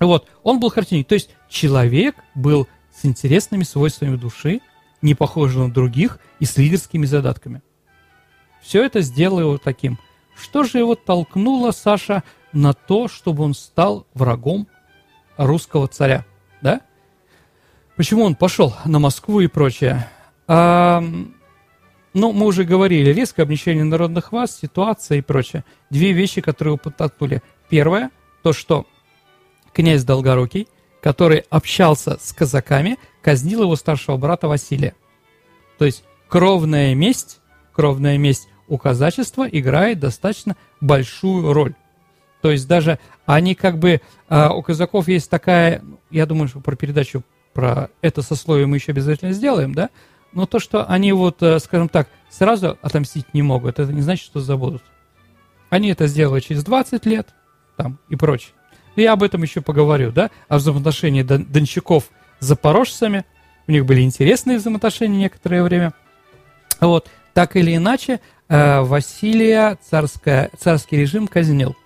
Вот, 0.00 0.28
он 0.42 0.60
был 0.60 0.70
характерник, 0.70 1.06
то 1.06 1.14
есть 1.14 1.30
человек 1.48 2.16
был 2.34 2.66
с 2.92 3.04
интересными 3.04 3.62
свойствами 3.62 4.16
души, 4.16 4.60
не 5.00 5.14
похожий 5.14 5.60
на 5.60 5.72
других 5.72 6.18
и 6.40 6.44
с 6.44 6.56
лидерскими 6.56 7.06
задатками. 7.06 7.62
Все 8.62 8.84
это 8.84 9.00
сделало 9.00 9.40
его 9.40 9.58
таким. 9.58 9.98
Что 10.34 10.64
же 10.64 10.78
его 10.78 10.94
толкнуло, 10.94 11.70
Саша, 11.70 12.22
на 12.52 12.72
то, 12.72 13.08
чтобы 13.08 13.44
он 13.44 13.54
стал 13.54 14.06
врагом 14.14 14.66
русского 15.46 15.88
царя? 15.88 16.24
Да? 16.60 16.80
Почему 17.96 18.24
он 18.24 18.34
пошел 18.34 18.74
на 18.84 18.98
Москву 18.98 19.40
и 19.40 19.46
прочее? 19.46 20.08
А, 20.48 21.02
ну, 22.14 22.32
мы 22.32 22.46
уже 22.46 22.64
говорили, 22.64 23.10
резкое 23.10 23.42
обнищание 23.42 23.84
народных 23.84 24.32
вас, 24.32 24.58
ситуация 24.58 25.18
и 25.18 25.22
прочее. 25.22 25.64
Две 25.90 26.12
вещи, 26.12 26.40
которые 26.40 26.78
подтолкнули. 26.78 27.42
Первое, 27.68 28.10
то, 28.42 28.52
что 28.52 28.86
князь 29.72 30.04
Долгорукий, 30.04 30.68
который 31.02 31.44
общался 31.50 32.18
с 32.20 32.32
казаками, 32.32 32.98
казнил 33.22 33.62
его 33.62 33.76
старшего 33.76 34.16
брата 34.16 34.48
Василия. 34.48 34.94
То 35.78 35.84
есть 35.84 36.04
кровная 36.28 36.94
месть, 36.94 37.40
кровная 37.72 38.18
месть 38.18 38.48
у 38.68 38.78
казачества 38.78 39.48
играет 39.48 39.98
достаточно 39.98 40.56
большую 40.80 41.52
роль. 41.52 41.74
То 42.42 42.50
есть 42.50 42.68
даже 42.68 42.98
они 43.24 43.54
как 43.54 43.78
бы, 43.78 44.02
а, 44.28 44.52
у 44.52 44.62
казаков 44.62 45.08
есть 45.08 45.30
такая, 45.30 45.82
я 46.10 46.26
думаю, 46.26 46.48
что 46.48 46.60
про 46.60 46.76
передачу 46.76 47.22
про 47.54 47.88
это 48.00 48.22
сословие 48.22 48.66
мы 48.66 48.76
еще 48.76 48.92
обязательно 48.92 49.32
сделаем, 49.32 49.74
да, 49.74 49.90
но 50.32 50.46
то, 50.46 50.58
что 50.58 50.84
они 50.86 51.12
вот, 51.12 51.42
э, 51.42 51.58
скажем 51.60 51.88
так, 51.88 52.08
сразу 52.30 52.78
отомстить 52.82 53.32
не 53.34 53.42
могут, 53.42 53.78
это 53.78 53.92
не 53.92 54.00
значит, 54.00 54.24
что 54.24 54.40
забудут. 54.40 54.82
Они 55.70 55.88
это 55.90 56.06
сделают 56.06 56.44
через 56.44 56.64
20 56.64 57.06
лет 57.06 57.28
там, 57.76 57.98
и 58.08 58.16
прочее. 58.16 58.52
Я 58.96 59.12
об 59.12 59.22
этом 59.22 59.42
еще 59.42 59.60
поговорю, 59.60 60.10
да, 60.10 60.30
о 60.48 60.58
взаимоотношении 60.58 61.22
дон 61.22 61.44
дончаков 61.44 62.10
с 62.40 62.46
запорожцами. 62.46 63.24
У 63.66 63.72
них 63.72 63.86
были 63.86 64.00
интересные 64.00 64.58
взаимоотношения 64.58 65.16
некоторое 65.16 65.62
время. 65.62 65.92
Вот, 66.80 67.08
так 67.34 67.56
или 67.56 67.76
иначе, 67.76 68.20
э, 68.48 68.80
Василия 68.80 69.78
царская, 69.88 70.50
царский 70.58 70.96
режим 70.96 71.28
казнил. 71.28 71.76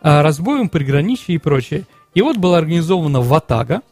А, 0.00 0.22
разбоем 0.22 0.68
приграничья 0.68 1.34
и 1.34 1.38
прочее. 1.38 1.84
И 2.14 2.22
вот 2.22 2.36
была 2.36 2.58
организована 2.58 3.20
ватага. 3.20 3.82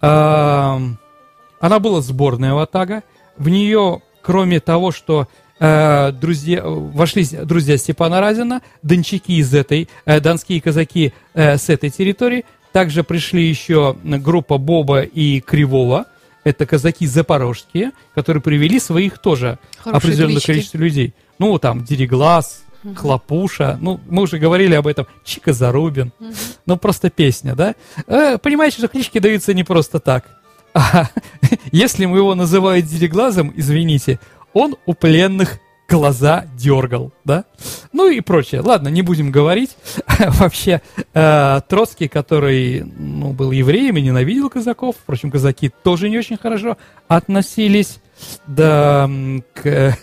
Она 0.00 1.78
была 1.78 2.00
сборная 2.00 2.54
ватага. 2.54 3.04
В 3.36 3.48
нее, 3.48 4.02
кроме 4.22 4.60
того, 4.60 4.92
что 4.92 5.28
Э, 5.64 6.10
друзья, 6.10 6.60
вошли 6.64 7.24
друзья 7.24 7.76
Степана 7.76 8.20
Разина, 8.20 8.62
дончаки 8.82 9.36
из 9.36 9.54
этой, 9.54 9.88
э, 10.04 10.18
донские 10.18 10.60
казаки 10.60 11.12
э, 11.34 11.56
с 11.56 11.68
этой 11.68 11.88
территории. 11.88 12.44
Также 12.72 13.04
пришли 13.04 13.48
еще 13.48 13.96
группа 14.02 14.58
Боба 14.58 15.02
и 15.02 15.38
Кривого. 15.38 16.06
Это 16.42 16.66
казаки 16.66 17.06
запорожские, 17.06 17.92
которые 18.12 18.42
привели 18.42 18.80
своих 18.80 19.18
тоже 19.18 19.60
Хорошие 19.78 19.98
определенное 19.98 20.34
клички. 20.34 20.46
количество 20.46 20.78
людей. 20.78 21.14
Ну, 21.38 21.56
там, 21.60 21.84
Дереглаз, 21.84 22.64
угу. 22.82 22.96
Хлопуша, 22.96 23.78
ну, 23.80 24.00
мы 24.08 24.22
уже 24.22 24.38
говорили 24.38 24.74
об 24.74 24.88
этом, 24.88 25.06
Чика 25.22 25.52
Зарубин. 25.52 26.12
Угу. 26.18 26.32
Ну, 26.66 26.76
просто 26.76 27.08
песня, 27.08 27.54
да? 27.54 27.76
Э, 28.08 28.36
понимаете, 28.36 28.78
что 28.78 28.88
клички 28.88 29.20
даются 29.20 29.54
не 29.54 29.62
просто 29.62 30.00
так. 30.00 30.41
А 30.74 31.08
если 31.72 32.06
мы 32.06 32.18
его 32.18 32.34
называют 32.34 32.86
Дереглазом, 32.86 33.52
извините, 33.56 34.18
он 34.52 34.76
у 34.86 34.94
пленных 34.94 35.58
глаза 35.88 36.46
дергал, 36.56 37.12
да? 37.24 37.44
Ну 37.92 38.08
и 38.08 38.20
прочее. 38.20 38.62
Ладно, 38.62 38.88
не 38.88 39.02
будем 39.02 39.30
говорить. 39.30 39.76
Вообще, 40.18 40.80
э, 41.12 41.60
Троцкий, 41.68 42.08
который 42.08 42.82
ну, 42.82 43.32
был 43.32 43.50
евреем 43.50 43.98
и 43.98 44.02
ненавидел 44.02 44.48
казаков, 44.48 44.96
впрочем, 44.98 45.30
казаки 45.30 45.70
тоже 45.82 46.08
не 46.08 46.18
очень 46.18 46.38
хорошо 46.38 46.78
относились 47.08 47.98
да, 48.46 49.10
к, 49.54 49.62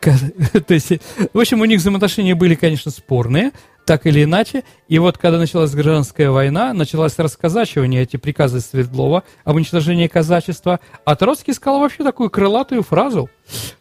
к, 0.00 0.60
то 0.66 0.74
есть, 0.74 0.92
в 1.32 1.38
общем, 1.38 1.60
у 1.60 1.64
них 1.64 1.80
взаимоотношения 1.80 2.34
были, 2.34 2.54
конечно, 2.54 2.90
спорные, 2.90 3.52
так 3.88 4.06
или 4.06 4.24
иначе. 4.24 4.64
И 4.88 4.98
вот 4.98 5.16
когда 5.16 5.38
началась 5.38 5.72
гражданская 5.72 6.30
война, 6.30 6.74
началось 6.74 7.18
расказачивание 7.18 8.02
эти 8.02 8.18
приказы 8.18 8.60
Свердлова 8.60 9.24
об 9.44 9.56
уничтожении 9.56 10.08
казачества, 10.08 10.80
а 11.06 11.16
Троцкий 11.16 11.54
сказал 11.54 11.80
вообще 11.80 12.04
такую 12.04 12.28
крылатую 12.28 12.82
фразу, 12.82 13.30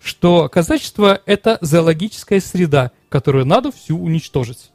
что 0.02 0.48
казачество– 0.48 1.20
это 1.26 1.58
зоологическая 1.60 2.40
среда, 2.40 2.92
которую 3.10 3.46
надо 3.46 3.72
всю 3.72 3.98
уничтожить. 4.00 4.72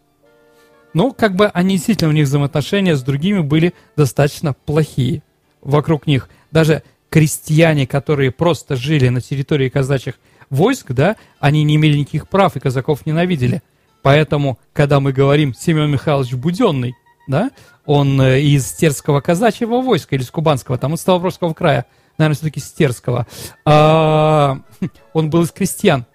Ну, 0.93 1.13
как 1.13 1.35
бы 1.35 1.47
они 1.47 1.77
действительно, 1.77 2.11
у 2.11 2.13
них 2.13 2.27
взаимоотношения 2.27 2.95
с 2.95 3.03
другими 3.03 3.41
были 3.41 3.73
достаточно 3.97 4.53
плохие 4.53 5.23
вокруг 5.63 6.07
них. 6.07 6.29
Даже 6.51 6.83
крестьяне, 7.13 7.87
которые 7.87 8.31
просто 8.31 8.75
жили 8.75 9.11
на 9.11 9.21
территории 9.21 9.69
казачьих 9.69 10.15
войск, 10.49 10.93
да, 10.93 11.17
они 11.41 11.63
не 11.63 11.77
имели 11.77 11.99
никаких 11.99 12.27
прав 12.27 12.57
и 12.57 12.61
казаков 12.61 13.05
ненавидели. 13.05 13.63
Поэтому, 14.01 14.59
когда 14.73 14.99
мы 14.99 15.13
говорим 15.13 15.55
Семен 15.55 15.91
Михайлович 15.91 16.33
Буденный, 16.33 16.95
да, 17.29 17.51
он 17.85 18.19
э, 18.19 18.41
из 18.41 18.67
Стерского 18.67 19.21
казачьего 19.21 19.83
войска 19.83 20.17
или 20.17 20.23
из 20.23 20.31
Кубанского, 20.31 20.79
там 20.79 20.97
с 20.97 21.03
Ставропольского 21.03 21.53
края, 21.53 21.85
наверное, 22.17 22.37
все-таки 22.37 22.61
Стерского, 22.61 23.27
а, 23.67 24.61
он 25.13 25.29
был 25.29 25.43
из 25.43 25.51
крестьян. 25.51 26.07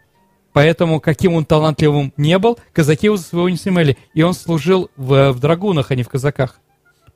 Поэтому, 0.51 1.00
каким 1.00 1.34
он 1.36 1.46
талантливым 1.46 2.12
не 2.18 2.39
был, 2.39 2.58
казаки 2.74 3.06
его 3.06 3.18
за 3.18 3.24
своего 3.24 3.50
не 3.50 3.58
снимали. 3.58 4.00
И 4.16 4.24
он 4.24 4.34
служил 4.34 4.89
в, 4.98 5.32
в 5.32 5.39
драгунах, 5.39 5.92
а 5.92 5.96
не 5.96 6.01
в 6.01 6.10
казаках. 6.10 6.60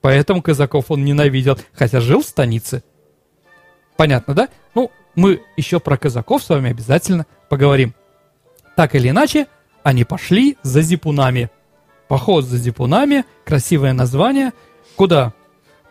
Поэтому 0.01 0.43
казаков 0.43 0.85
он 0.89 1.03
ненавидел, 1.03 1.57
хотя 1.73 1.99
жил 1.99 2.21
в 2.21 2.27
станице. 2.27 2.83
Понятно, 4.01 4.33
да? 4.33 4.49
Ну, 4.73 4.89
мы 5.13 5.43
еще 5.57 5.79
про 5.79 5.95
казаков 5.95 6.41
с 6.41 6.49
вами 6.49 6.71
обязательно 6.71 7.27
поговорим. 7.49 7.93
Так 8.75 8.95
или 8.95 9.09
иначе, 9.09 9.45
они 9.83 10.05
пошли 10.05 10.57
за 10.63 10.81
зипунами. 10.81 11.51
Поход 12.07 12.45
за 12.45 12.57
зипунами, 12.57 13.25
красивое 13.45 13.93
название. 13.93 14.53
Куда? 14.95 15.33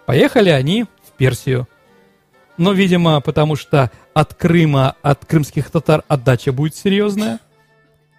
Поехали 0.06 0.48
они 0.48 0.86
в 1.06 1.12
Персию. 1.18 1.68
Но, 2.56 2.72
видимо, 2.72 3.20
потому 3.20 3.54
что 3.54 3.92
от 4.12 4.34
Крыма, 4.34 4.96
от 5.02 5.24
крымских 5.24 5.70
татар 5.70 6.02
отдача 6.08 6.50
будет 6.50 6.74
серьезная. 6.74 7.38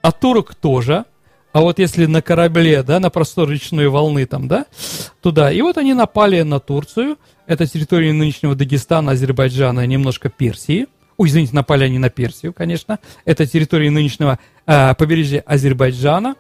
От 0.02 0.22
турок 0.22 0.56
тоже. 0.56 1.04
А 1.53 1.62
вот 1.62 1.79
если 1.79 2.05
на 2.05 2.22
корабле, 2.22 2.81
да, 2.84 3.00
на 3.00 3.10
простор 3.10 3.50
речной 3.50 3.88
волны 3.89 4.25
там, 4.25 4.48
да, 4.48 4.65
туда. 5.22 5.51
И 5.51 5.62
вот 5.62 5.77
они 5.77 5.93
напали 5.93 6.41
на 6.41 6.60
Турцию. 6.60 7.17
Это 7.46 7.67
территория 7.67 8.13
нынешнего 8.13 8.55
Дагестана, 8.55 9.12
Азербайджана, 9.12 9.86
немножко 9.86 10.29
Персии. 10.29 10.88
Ой, 11.17 11.27
извините, 11.27 11.53
напали 11.53 11.84
они 11.84 12.00
на 12.00 12.10
Персию, 12.10 12.53
конечно. 12.53 13.00
Это 13.25 13.46
территория 13.46 13.91
нынешнего 13.91 14.39
э, 14.65 14.96
побережья 14.96 15.41
Азербайджана, 15.46 16.36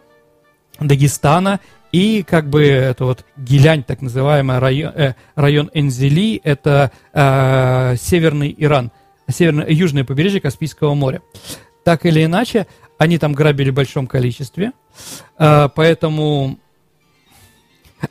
Дагестана 0.79 1.59
и 1.91 2.23
как 2.23 2.49
бы 2.49 2.65
это 2.65 3.05
вот 3.05 3.25
Гилянь, 3.35 3.83
так 3.83 4.01
называемый 4.01 4.59
район, 4.59 4.93
э, 4.95 5.13
район 5.35 5.69
Энзели, 5.73 6.39
это 6.43 6.91
э, 7.13 7.95
северный 7.99 8.55
Иран, 8.57 8.91
северное, 9.29 9.67
южное 9.67 10.05
побережье 10.05 10.39
Каспийского 10.39 10.93
моря. 10.93 11.21
Так 11.83 12.05
или 12.05 12.23
иначе, 12.23 12.67
они 13.01 13.17
там 13.17 13.33
грабили 13.33 13.71
в 13.71 13.73
большом 13.73 14.05
количестве, 14.05 14.73
э, 15.39 15.69
поэтому 15.73 16.59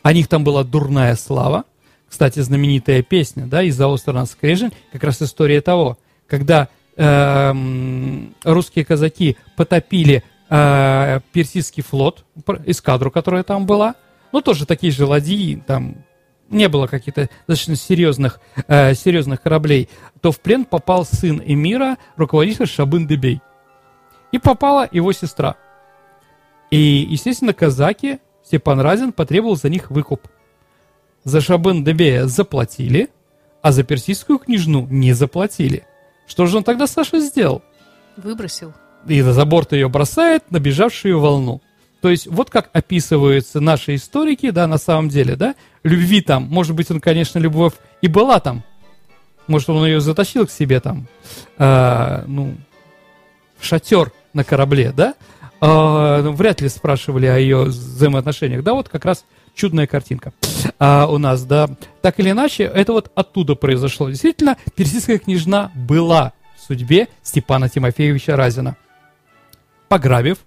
о 0.03 0.13
них 0.13 0.27
там 0.27 0.43
была 0.43 0.65
дурная 0.65 1.15
слава. 1.15 1.63
Кстати, 2.09 2.41
знаменитая 2.41 3.05
песня, 3.05 3.47
да, 3.47 3.63
из-за 3.63 3.87
острова 3.87 4.27
Скрежень, 4.27 4.73
как 4.91 5.05
раз 5.05 5.23
история 5.23 5.61
того, 5.61 5.97
когда 6.27 6.69
э, 6.97 7.55
русские 8.43 8.85
казаки 8.85 9.37
потопили 9.55 10.25
э, 10.51 11.21
персидский 11.33 11.85
флот, 11.85 12.25
эскадру, 12.67 13.13
которая 13.13 13.45
там 13.45 13.67
была, 13.67 13.95
ну, 14.33 14.41
тоже 14.41 14.67
такие 14.67 14.93
же 14.93 15.07
ладьи, 15.07 15.63
там 15.69 15.99
не 16.49 16.69
было 16.69 16.89
каких-то 16.89 17.31
достаточно 17.47 17.77
серьезных, 17.77 18.41
э, 18.67 18.95
серьезных 18.95 19.41
кораблей, 19.41 19.89
то 20.21 20.33
в 20.33 20.41
плен 20.41 20.65
попал 20.65 21.07
сын 21.07 21.41
эмира, 21.47 21.97
руководитель 22.17 22.65
Шабын-Дебей. 22.65 23.41
И 24.33 24.39
попала 24.39 24.89
его 24.91 25.13
сестра. 25.13 25.57
И, 26.71 26.79
естественно, 26.79 27.53
казаки, 27.53 28.21
Степан 28.45 28.81
Разин 28.81 29.13
потребовал 29.13 29.57
за 29.57 29.69
них 29.69 29.91
выкуп. 29.91 30.29
За 31.25 31.41
Шабын-Дебея 31.41 32.27
заплатили, 32.27 33.11
а 33.61 33.73
за 33.73 33.83
персидскую 33.83 34.39
княжну 34.39 34.87
не 34.89 35.13
заплатили. 35.13 35.85
Что 36.27 36.47
же 36.47 36.57
он 36.57 36.65
тогда 36.65 36.87
Саша 36.87 37.21
сделал? 37.21 37.63
Выбросил 38.17 38.73
и 39.07 39.21
за 39.23 39.45
борт 39.45 39.73
ее 39.73 39.89
бросает 39.89 40.51
набежавшую 40.51 41.19
волну. 41.21 41.61
То 42.01 42.09
есть 42.09 42.27
вот 42.27 42.51
как 42.51 42.71
описываются 42.73 43.61
наши 43.61 43.95
историки, 43.95 44.51
да, 44.51 44.67
на 44.67 44.79
самом 44.79 45.09
деле, 45.09 45.37
да, 45.37 45.55
любви 45.83 46.23
там, 46.23 46.45
может 46.45 46.75
быть, 46.75 46.91
он, 46.91 47.01
конечно, 47.01 47.39
любовь 47.39 47.75
и 48.01 48.09
была 48.09 48.41
там, 48.41 48.63
может, 49.47 49.69
он 49.69 49.85
ее 49.85 50.01
затащил 50.01 50.47
к 50.47 50.51
себе 50.51 50.81
там, 50.81 51.07
э, 51.59 52.25
ну, 52.27 52.55
в 53.59 53.65
шатер 53.65 54.13
на 54.33 54.45
корабле, 54.45 54.93
да, 54.93 55.15
э, 55.61 56.31
вряд 56.31 56.61
ли 56.61 56.69
спрашивали 56.69 57.27
о 57.27 57.37
ее 57.39 57.65
взаимоотношениях, 57.65 58.63
да, 58.63 58.75
вот 58.75 58.89
как 58.89 59.05
раз 59.05 59.25
чудная 59.55 59.87
картинка 59.87 60.33
а, 60.79 61.07
у 61.07 61.19
нас, 61.19 61.45
да. 61.45 61.69
Так 62.03 62.21
или 62.21 62.31
иначе, 62.31 62.65
это 62.65 62.93
вот 62.93 63.11
оттуда 63.15 63.55
произошло. 63.55 64.09
Действительно, 64.09 64.57
персидская 64.75 65.19
княжна 65.19 65.71
была 65.75 66.33
в 66.57 66.67
судьбе 66.67 67.09
Степана 67.23 67.69
Тимофеевича 67.69 68.37
Разина 68.37 68.77
пограбив. 69.91 70.39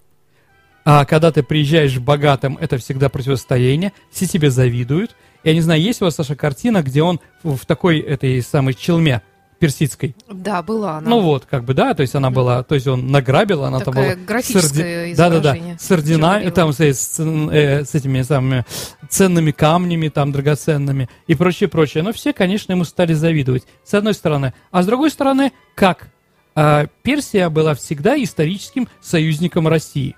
А 0.86 1.06
когда 1.06 1.32
ты 1.32 1.44
приезжаешь 1.44 2.00
богатым, 2.00 2.58
это 2.60 2.78
всегда 2.78 3.10
противостояние, 3.10 3.94
все 4.10 4.26
тебе 4.26 4.50
завидуют. 4.50 5.16
Я 5.44 5.54
не 5.54 5.62
знаю, 5.62 5.82
есть 5.82 6.02
у 6.02 6.06
вас, 6.06 6.16
Саша, 6.16 6.36
картина, 6.36 6.82
где 6.82 7.04
он 7.04 7.20
в 7.44 7.66
такой 7.66 8.00
этой 8.00 8.42
самой 8.42 8.74
челме 8.74 9.22
персидской? 9.64 10.14
Да, 10.30 10.62
была 10.62 10.98
она. 10.98 11.10
Ну 11.10 11.22
вот, 11.22 11.46
как 11.46 11.64
бы, 11.64 11.74
да, 11.74 11.94
то 11.94 12.02
есть 12.02 12.16
она 12.16 12.32
была, 12.32 12.64
то 12.64 12.76
есть 12.76 12.86
он 12.86 13.08
награбил, 13.08 13.64
она 13.64 13.80
там 13.80 13.94
была... 13.94 14.14
графическое 14.16 15.16
Да, 15.16 15.30
да, 15.30 15.40
да, 15.40 15.58
с 15.80 15.90
ордена, 15.90 16.52
там 16.52 16.74
с, 16.74 16.82
с, 16.82 17.18
э, 17.18 17.86
с 17.86 17.96
этими 17.96 18.24
самыми 18.24 18.66
ценными 19.08 19.52
камнями, 19.52 20.10
там, 20.10 20.34
драгоценными 20.34 21.08
и 21.28 21.36
прочее, 21.36 21.70
прочее. 21.70 22.04
Но 22.04 22.12
все, 22.12 22.34
конечно, 22.34 22.74
ему 22.74 22.84
стали 22.84 23.14
завидовать, 23.14 23.64
с 23.86 23.94
одной 23.94 24.14
стороны. 24.14 24.54
А 24.70 24.84
с 24.84 24.86
другой 24.86 25.12
стороны, 25.12 25.54
как 25.76 26.10
а, 26.56 26.88
Персия 27.02 27.50
была 27.50 27.74
всегда 27.74 28.22
историческим 28.22 28.90
союзником 29.00 29.70
России. 29.70 30.18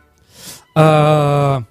А, 0.73 1.61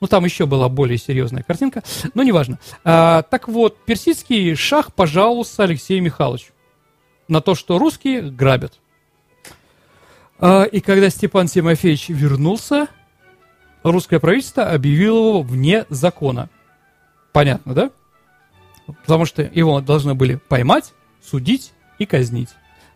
ну, 0.00 0.06
там 0.06 0.24
еще 0.24 0.46
была 0.46 0.70
более 0.70 0.96
серьезная 0.96 1.42
картинка, 1.42 1.82
но 2.14 2.22
неважно. 2.22 2.58
А, 2.82 3.24
так 3.24 3.46
вот, 3.46 3.76
персидский 3.84 4.54
шах 4.54 4.94
пожаловался 4.94 5.64
Алексею 5.64 6.02
Михайловичу 6.02 6.52
на 7.28 7.40
то, 7.40 7.54
что 7.54 7.78
русские 7.78 8.22
грабят. 8.30 8.78
А, 10.38 10.64
и 10.64 10.80
когда 10.80 11.08
Степан 11.10 11.46
Тимофеевич 11.46 12.08
вернулся, 12.08 12.88
русское 13.82 14.18
правительство 14.18 14.70
объявило 14.70 15.28
его 15.28 15.42
вне 15.42 15.86
закона. 15.88 16.48
Понятно, 17.32 17.74
да? 17.74 17.90
Потому 19.02 19.24
что 19.24 19.42
его 19.42 19.80
должны 19.80 20.14
были 20.14 20.36
поймать, 20.36 20.92
судить 21.22 21.72
и 21.98 22.06
казнить. 22.06 22.50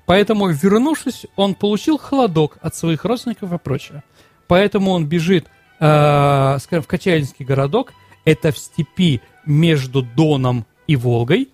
Поэтому, 0.07 0.49
вернувшись, 0.49 1.27
он 1.37 1.55
получил 1.55 1.99
холодок 1.99 2.59
от 2.61 2.75
своих 2.75 3.05
родственников 3.05 3.53
и 3.53 3.59
прочее. 3.59 4.03
Поэтому 4.47 4.93
он 4.93 5.07
бежит, 5.07 5.47
э, 5.81 6.59
скажем, 6.61 6.83
в 6.83 6.87
Качалинский 6.87 7.45
городок, 7.45 7.93
это 8.25 8.53
в 8.53 8.59
степи 8.59 9.21
между 9.45 10.03
Доном 10.03 10.67
и 10.87 10.97
Волгой, 10.97 11.49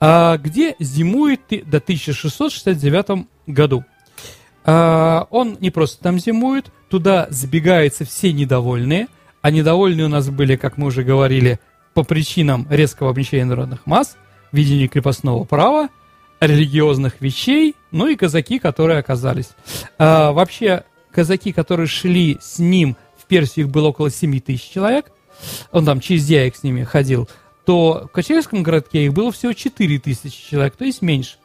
э, 0.00 0.38
где 0.38 0.74
зимует 0.78 1.40
до 1.48 1.78
1669 1.78 3.26
году. 3.46 3.84
Э, 4.64 5.24
он 5.30 5.56
не 5.60 5.70
просто 5.70 6.02
там 6.02 6.18
зимует, 6.18 6.66
туда 6.88 7.26
сбегаются 7.30 8.04
все 8.04 8.32
недовольные, 8.32 9.08
а 9.42 9.50
недовольные 9.50 10.06
у 10.06 10.10
нас 10.10 10.28
были, 10.28 10.56
как 10.56 10.76
мы 10.76 10.86
уже 10.86 11.02
говорили, 11.02 11.60
по 11.94 12.02
причинам 12.02 12.66
резкого 12.70 13.10
обнищания 13.10 13.44
народных 13.44 13.86
масс, 13.86 14.16
введения 14.52 14.88
крепостного 14.88 15.44
права, 15.44 15.88
религиозных 16.40 17.20
вещей, 17.20 17.74
ну 17.90 18.06
и 18.06 18.16
казаки, 18.16 18.58
которые 18.58 18.98
оказались. 18.98 19.50
А, 19.98 20.32
вообще, 20.32 20.84
казаки, 21.10 21.52
которые 21.52 21.86
шли 21.86 22.38
с 22.40 22.58
ним 22.58 22.96
в 23.16 23.26
Персию, 23.26 23.66
их 23.66 23.72
было 23.72 23.88
около 23.88 24.10
7 24.10 24.38
тысяч 24.40 24.70
человек, 24.70 25.10
он 25.72 25.84
там 25.84 26.00
через 26.00 26.26
Дяек 26.26 26.56
с 26.56 26.62
ними 26.62 26.84
ходил, 26.84 27.28
то 27.68 28.06
в 28.06 28.08
Качевском 28.08 28.62
городке 28.62 29.04
их 29.04 29.12
было 29.12 29.30
всего 29.30 29.52
4 29.52 29.98
тысячи 29.98 30.48
человек, 30.48 30.74
то 30.76 30.86
есть 30.86 31.02
меньше. 31.02 31.36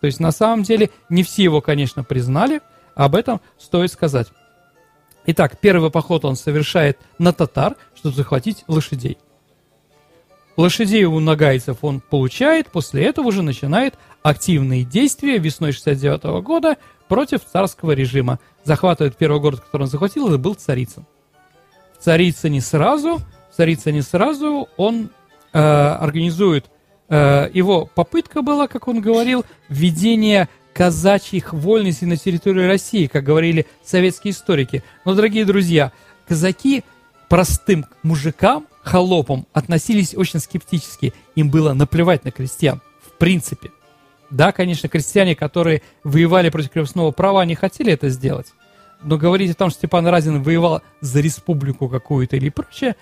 То 0.00 0.06
есть 0.06 0.18
на 0.18 0.32
самом 0.32 0.62
деле 0.62 0.88
не 1.10 1.22
все 1.22 1.42
его, 1.42 1.60
конечно, 1.60 2.02
признали, 2.02 2.62
об 2.94 3.14
этом 3.14 3.42
стоит 3.58 3.92
сказать. 3.92 4.28
Итак, 5.26 5.58
первый 5.60 5.90
поход 5.90 6.24
он 6.24 6.36
совершает 6.36 6.98
на 7.18 7.34
татар, 7.34 7.76
чтобы 7.94 8.16
захватить 8.16 8.64
лошадей. 8.66 9.18
Лошадей 10.56 11.04
у 11.04 11.20
нагайцев 11.20 11.76
он 11.82 12.00
получает, 12.00 12.68
после 12.68 13.04
этого 13.04 13.26
уже 13.26 13.42
начинает 13.42 13.92
активные 14.22 14.84
действия 14.84 15.36
весной 15.36 15.72
69 15.72 16.24
-го 16.24 16.40
года 16.40 16.78
против 17.08 17.44
царского 17.44 17.92
режима. 17.92 18.38
Захватывает 18.64 19.18
первый 19.18 19.42
город, 19.42 19.60
который 19.60 19.82
он 19.82 19.88
захватил, 19.88 20.28
это 20.28 20.38
был 20.38 20.54
Царицын. 20.54 21.04
В 21.98 22.02
Царицыне 22.02 22.62
сразу, 22.62 23.18
в 23.52 23.54
Царицыне 23.54 24.00
сразу 24.00 24.70
он 24.78 25.10
э, 25.52 25.58
организует, 25.58 26.66
э, 27.08 27.50
его 27.52 27.86
попытка 27.86 28.42
была, 28.42 28.68
как 28.68 28.88
он 28.88 29.00
говорил, 29.00 29.44
введение 29.68 30.48
казачьих 30.72 31.52
вольностей 31.52 32.06
на 32.06 32.16
территории 32.16 32.66
России, 32.66 33.06
как 33.06 33.24
говорили 33.24 33.66
советские 33.84 34.32
историки. 34.32 34.84
Но, 35.04 35.14
дорогие 35.14 35.44
друзья, 35.44 35.92
казаки 36.28 36.84
простым 37.28 37.86
мужикам 38.02 38.66
холопам 38.82 39.46
относились 39.52 40.14
очень 40.14 40.40
скептически. 40.40 41.12
Им 41.34 41.50
было 41.50 41.72
наплевать 41.72 42.24
на 42.24 42.30
крестьян, 42.30 42.80
в 43.04 43.12
принципе. 43.18 43.70
Да, 44.30 44.52
конечно, 44.52 44.88
крестьяне, 44.88 45.34
которые 45.34 45.82
воевали 46.04 46.50
против 46.50 46.70
крепостного 46.70 47.10
права, 47.12 47.42
они 47.42 47.54
хотели 47.54 47.92
это 47.92 48.08
сделать. 48.08 48.52
Но 49.02 49.16
говорить 49.16 49.50
о 49.52 49.54
том, 49.54 49.70
что 49.70 49.78
Степан 49.78 50.06
Разин 50.06 50.42
воевал 50.42 50.82
за 51.00 51.20
республику 51.20 51.88
какую-то 51.88 52.36
или 52.36 52.50
прочее, 52.50 52.96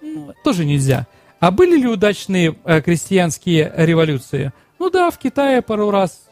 ну, 0.00 0.34
тоже 0.44 0.64
нельзя. 0.64 1.06
А 1.42 1.50
были 1.50 1.76
ли 1.76 1.88
удачные 1.88 2.56
э, 2.64 2.80
крестьянские 2.80 3.70
революции? 3.76 4.52
Ну 4.78 4.88
да, 4.88 5.10
в 5.10 5.18
Китае 5.18 5.60
пару 5.60 5.90
раз 5.90 6.30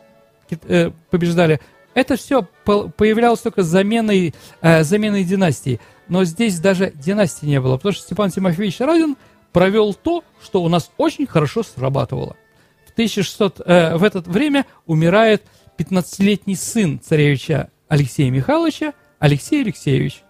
э, 0.50 0.90
побеждали. 1.10 1.60
Это 1.92 2.16
все 2.16 2.46
появлялось 2.64 3.40
только 3.40 3.62
заменой, 3.62 4.34
э, 4.62 4.84
заменой 4.84 5.24
династии 5.24 5.80
но 6.10 6.24
здесь 6.24 6.58
даже 6.58 6.92
династии 6.94 7.46
не 7.46 7.60
было, 7.60 7.76
потому 7.76 7.94
что 7.94 8.02
Степан 8.02 8.30
Тимофеевич 8.30 8.80
Разин 8.80 9.16
провел 9.52 9.94
то, 9.94 10.24
что 10.42 10.62
у 10.62 10.68
нас 10.68 10.90
очень 10.98 11.26
хорошо 11.26 11.62
срабатывало. 11.62 12.36
В 12.84 12.90
1600, 12.92 13.60
э, 13.64 13.96
в 13.96 14.02
это 14.02 14.20
время 14.20 14.66
умирает 14.86 15.44
15-летний 15.78 16.56
сын 16.56 17.00
царевича 17.00 17.70
Алексея 17.88 18.28
Михайловича, 18.30 18.92
Алексей 19.20 19.62
Алексеевич. 19.62 20.22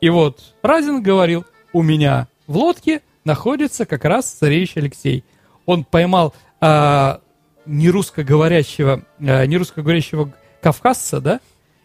И 0.00 0.10
вот 0.10 0.54
Разин 0.62 1.02
говорил, 1.02 1.44
у 1.72 1.82
меня 1.82 2.26
в 2.48 2.56
лодке 2.56 3.00
находится 3.26 3.84
как 3.84 4.04
раз 4.04 4.30
царевич 4.30 4.76
Алексей. 4.76 5.24
Он 5.66 5.84
поймал 5.84 6.32
э, 6.60 7.18
нерусскоговорящего, 7.66 9.02
э, 9.18 9.46
нерусскоговорящего 9.46 10.32
кавказца, 10.62 11.20
да, 11.20 11.40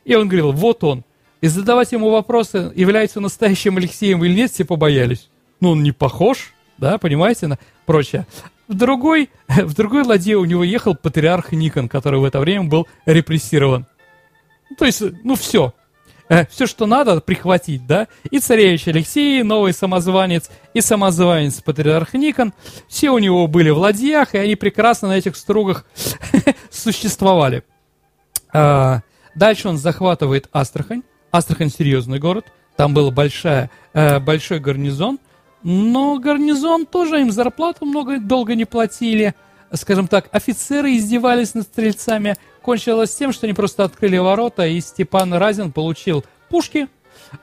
и 0.05 0.15
он 0.15 0.27
говорил, 0.27 0.51
вот 0.51 0.83
он. 0.83 1.03
И 1.41 1.47
задавать 1.47 1.91
ему 1.91 2.11
вопросы, 2.11 2.71
является 2.75 3.19
настоящим 3.19 3.77
Алексеем 3.77 4.23
или 4.23 4.33
нет, 4.33 4.51
все 4.51 4.63
побоялись. 4.63 5.29
Ну, 5.59 5.71
он 5.71 5.83
не 5.83 5.91
похож, 5.91 6.53
да, 6.77 6.97
понимаете, 6.99 7.47
на 7.47 7.59
прочее. 7.85 8.27
В 8.67 8.75
другой, 8.75 9.29
в 9.47 9.73
другой 9.73 10.03
ладье 10.03 10.37
у 10.37 10.45
него 10.45 10.63
ехал 10.63 10.95
патриарх 10.95 11.51
Никон, 11.51 11.89
который 11.89 12.19
в 12.19 12.23
это 12.23 12.39
время 12.39 12.65
был 12.65 12.87
репрессирован. 13.05 13.87
То 14.77 14.85
есть, 14.85 15.01
ну, 15.23 15.35
все. 15.35 15.73
Э, 16.31 16.45
все, 16.49 16.65
что 16.65 16.85
надо, 16.85 17.19
прихватить, 17.19 17.85
да. 17.85 18.07
И 18.29 18.39
царевич 18.39 18.87
Алексей, 18.87 19.43
новый 19.43 19.73
самозванец, 19.73 20.49
и 20.73 20.79
самозванец 20.79 21.59
патриарх 21.59 22.13
Никон. 22.13 22.53
Все 22.87 23.09
у 23.09 23.19
него 23.19 23.47
были 23.47 23.69
в 23.69 23.77
ладьях, 23.77 24.33
и 24.33 24.37
они 24.37 24.55
прекрасно 24.55 25.09
на 25.09 25.17
этих 25.17 25.35
стругах 25.35 25.85
существовали. 26.71 27.63
А, 28.53 29.01
дальше 29.35 29.67
он 29.67 29.77
захватывает 29.77 30.47
Астрахань. 30.53 31.03
Астрахань 31.33 31.69
серьезный 31.69 32.19
город. 32.19 32.45
Там 32.77 32.93
был 32.93 33.11
большая, 33.11 33.69
э, 33.91 34.19
большой 34.19 34.61
гарнизон. 34.61 35.19
Но 35.63 36.17
гарнизон 36.17 36.85
тоже 36.85 37.19
им 37.19 37.31
зарплату 37.31 37.85
много 37.85 38.21
долго 38.21 38.55
не 38.55 38.63
платили. 38.63 39.35
Скажем 39.73 40.07
так, 40.07 40.27
офицеры 40.31 40.95
издевались 40.95 41.53
над 41.53 41.63
стрельцами. 41.63 42.35
Кончилось 42.61 43.15
тем, 43.15 43.31
что 43.31 43.45
они 43.45 43.53
просто 43.53 43.83
открыли 43.83 44.17
ворота, 44.17 44.67
и 44.67 44.79
Степан 44.81 45.33
Разин 45.33 45.71
получил 45.71 46.25
пушки, 46.49 46.87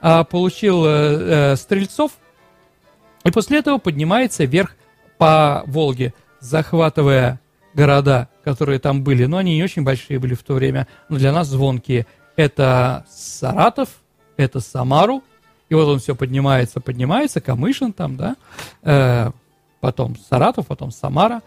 а, 0.01 0.23
получил 0.23 0.85
э, 0.85 0.89
э, 0.89 1.55
стрельцов, 1.55 2.11
и 3.23 3.31
после 3.31 3.59
этого 3.59 3.79
поднимается 3.79 4.45
вверх 4.45 4.75
по 5.17 5.63
Волге, 5.65 6.13
захватывая 6.39 7.39
города, 7.73 8.29
которые 8.43 8.79
там 8.79 9.03
были. 9.03 9.25
Но 9.25 9.37
они 9.37 9.55
не 9.55 9.63
очень 9.63 9.83
большие 9.83 10.19
были 10.19 10.35
в 10.35 10.43
то 10.43 10.53
время, 10.53 10.87
но 11.09 11.17
для 11.17 11.31
нас 11.31 11.47
звонкие. 11.47 12.05
Это 12.35 13.05
Саратов, 13.09 13.89
это 14.37 14.59
Самару, 14.59 15.23
и 15.67 15.75
вот 15.75 15.87
он 15.87 15.99
все 15.99 16.15
поднимается, 16.15 16.79
поднимается, 16.79 17.41
Камышин 17.41 17.93
там, 17.93 18.15
да, 18.15 18.35
э, 18.83 19.31
потом 19.79 20.15
Саратов, 20.17 20.67
потом 20.67 20.91
Самара. 20.91 21.41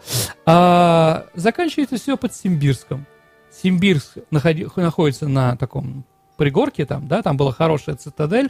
А, 0.45 1.25
заканчивается 1.33 1.97
все 1.97 2.17
под 2.17 2.33
Симбирском. 2.33 3.05
Симбирск 3.51 4.17
находи, 4.31 4.67
находится 4.75 5.27
на 5.27 5.55
таком 5.55 6.05
пригорке 6.37 6.85
там, 6.85 7.07
да, 7.07 7.21
там 7.21 7.37
была 7.37 7.51
хорошая 7.51 7.95
цитадель, 7.95 8.49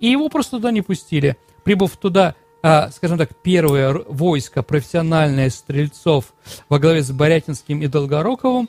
и 0.00 0.08
его 0.08 0.28
просто 0.28 0.56
туда 0.56 0.70
не 0.70 0.82
пустили. 0.82 1.36
Прибыв 1.64 1.96
туда, 1.96 2.34
а, 2.62 2.90
скажем 2.90 3.18
так, 3.18 3.30
первое 3.42 3.92
войско 3.92 4.62
профессиональное 4.62 5.50
стрельцов 5.50 6.32
во 6.68 6.78
главе 6.78 7.02
с 7.02 7.10
Борятинским 7.10 7.82
и 7.82 7.86
Долгороковым, 7.86 8.68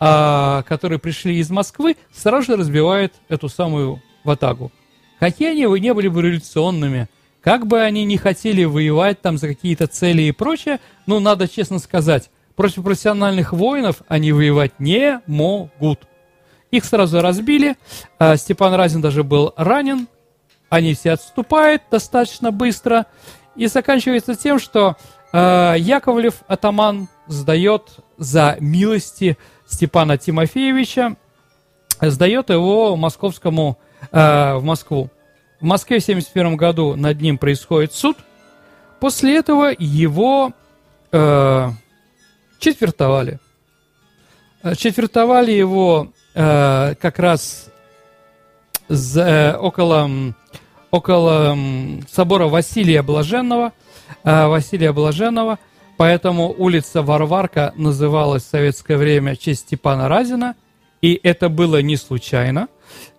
а, 0.00 0.62
которые 0.62 0.98
пришли 0.98 1.38
из 1.38 1.50
Москвы, 1.50 1.96
сразу 2.12 2.52
же 2.52 2.56
разбивает 2.56 3.14
эту 3.28 3.48
самую 3.48 4.02
ватагу. 4.24 4.72
Какие 5.18 5.50
они 5.50 5.80
не 5.80 5.92
были 5.92 6.08
бы 6.08 6.22
революционными, 6.22 7.08
как 7.48 7.66
бы 7.66 7.80
они 7.80 8.04
не 8.04 8.18
хотели 8.18 8.64
воевать 8.64 9.22
там 9.22 9.38
за 9.38 9.48
какие-то 9.48 9.86
цели 9.86 10.20
и 10.20 10.32
прочее, 10.32 10.80
ну, 11.06 11.18
надо 11.18 11.48
честно 11.48 11.78
сказать, 11.78 12.28
против 12.56 12.82
профессиональных 12.84 13.54
воинов 13.54 14.02
они 14.06 14.32
воевать 14.32 14.78
не 14.78 15.22
могут. 15.26 16.00
Их 16.70 16.84
сразу 16.84 17.22
разбили, 17.22 17.76
а, 18.18 18.36
Степан 18.36 18.74
Разин 18.74 19.00
даже 19.00 19.24
был 19.24 19.54
ранен, 19.56 20.08
они 20.68 20.92
все 20.92 21.12
отступают 21.12 21.84
достаточно 21.90 22.50
быстро, 22.50 23.06
и 23.56 23.66
заканчивается 23.66 24.34
тем, 24.34 24.58
что 24.58 24.98
а, 25.32 25.74
Яковлев, 25.74 26.42
атаман, 26.48 27.08
сдает 27.28 27.96
за 28.18 28.58
милости 28.60 29.38
Степана 29.66 30.18
Тимофеевича, 30.18 31.16
сдает 31.98 32.50
его 32.50 32.94
московскому 32.94 33.78
э, 34.12 34.54
в 34.54 34.62
Москву. 34.64 35.08
В 35.60 35.64
Москве 35.64 35.98
в 35.98 36.04
1971 36.04 36.56
году 36.56 36.94
над 36.94 37.20
ним 37.20 37.36
происходит 37.36 37.92
суд. 37.92 38.16
После 39.00 39.36
этого 39.36 39.74
его 39.76 40.52
э, 41.10 41.70
четвертовали. 42.60 43.40
Э, 44.62 44.76
четвертовали 44.76 45.50
его 45.50 46.12
э, 46.34 46.94
как 47.00 47.18
раз 47.18 47.70
за, 48.88 49.22
э, 49.22 49.56
около, 49.56 50.08
около 50.92 51.58
собора 52.08 52.46
Василия 52.46 53.02
Блаженного. 53.02 53.72
Э, 54.22 54.46
Василия 54.46 54.92
Блаженного. 54.92 55.58
Поэтому 55.96 56.54
улица 56.56 57.02
Варварка 57.02 57.72
называлась 57.74 58.44
в 58.44 58.48
советское 58.48 58.96
время 58.96 59.34
в 59.34 59.38
честь 59.38 59.62
Степана 59.62 60.08
Разина. 60.08 60.54
И 61.00 61.18
это 61.22 61.48
было 61.48 61.80
не 61.80 61.96
случайно. 61.96 62.68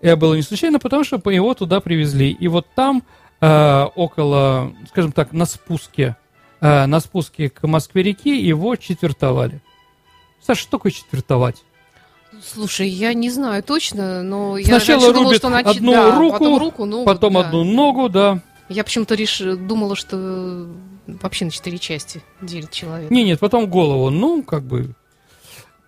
Это 0.02 0.18
было 0.18 0.36
не 0.36 0.42
случайно, 0.42 0.80
потому 0.80 1.04
что 1.04 1.22
его 1.30 1.54
туда 1.54 1.80
привезли. 1.80 2.32
И 2.32 2.48
вот 2.48 2.68
там, 2.76 3.04
э, 3.42 3.84
около, 3.96 4.74
скажем 4.90 5.12
так, 5.12 5.32
на 5.32 5.46
спуске, 5.46 6.18
э, 6.62 6.86
на 6.86 7.00
спуске 7.00 7.50
к 7.50 7.66
Москве-реки 7.68 8.36
его 8.36 8.76
четвертовали. 8.76 9.62
Саша, 10.42 10.62
что 10.62 10.72
такое 10.72 10.92
четвертовать? 10.92 11.64
Слушай, 12.44 12.88
я 12.90 13.14
не 13.14 13.30
знаю 13.30 13.64
точно, 13.64 14.24
но 14.24 14.58
Сначала 14.64 15.08
я 15.08 15.12
думала, 15.12 15.36
что 15.36 15.50
нач... 15.50 15.66
одну 15.66 15.92
да, 15.92 16.18
руку, 16.18 16.34
потом, 16.34 16.58
руку, 16.60 16.86
ногу, 16.86 17.06
потом 17.06 17.34
да. 17.34 17.40
одну 17.42 17.64
ногу, 17.64 18.10
да. 18.10 18.42
Я 18.70 18.84
почему-то 18.84 19.16
реш... 19.16 19.40
думала, 19.40 19.96
что 19.96 20.68
вообще 21.08 21.46
на 21.46 21.52
четыре 21.52 21.80
части 21.80 22.22
делит 22.42 22.72
человек. 22.72 23.10
Не, 23.10 23.24
нет, 23.24 23.40
потом 23.40 23.68
голову. 23.68 24.10
Ну, 24.10 24.44
как 24.44 24.64
бы, 24.64 24.94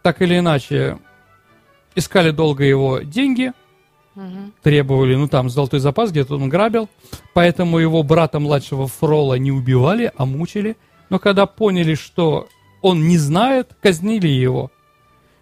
так 0.02 0.22
или 0.22 0.40
иначе, 0.40 0.98
искали 1.96 2.32
долго 2.32 2.64
его 2.64 3.00
деньги, 3.00 3.54
угу. 4.16 4.52
требовали, 4.62 5.16
ну 5.16 5.28
там 5.28 5.50
золотой 5.50 5.80
запас, 5.80 6.12
где-то 6.12 6.36
он 6.36 6.50
грабил, 6.50 6.90
поэтому 7.34 7.80
его 7.80 8.04
брата 8.04 8.40
младшего 8.40 8.88
Фрола 8.88 9.36
не 9.36 9.52
убивали, 9.52 10.12
а 10.16 10.26
мучили. 10.26 10.78
Но 11.10 11.20
когда 11.20 11.46
поняли, 11.46 11.96
что 11.96 12.48
он 12.82 13.08
не 13.08 13.18
знает, 13.18 13.76
казнили 13.82 14.28
его. 14.28 14.72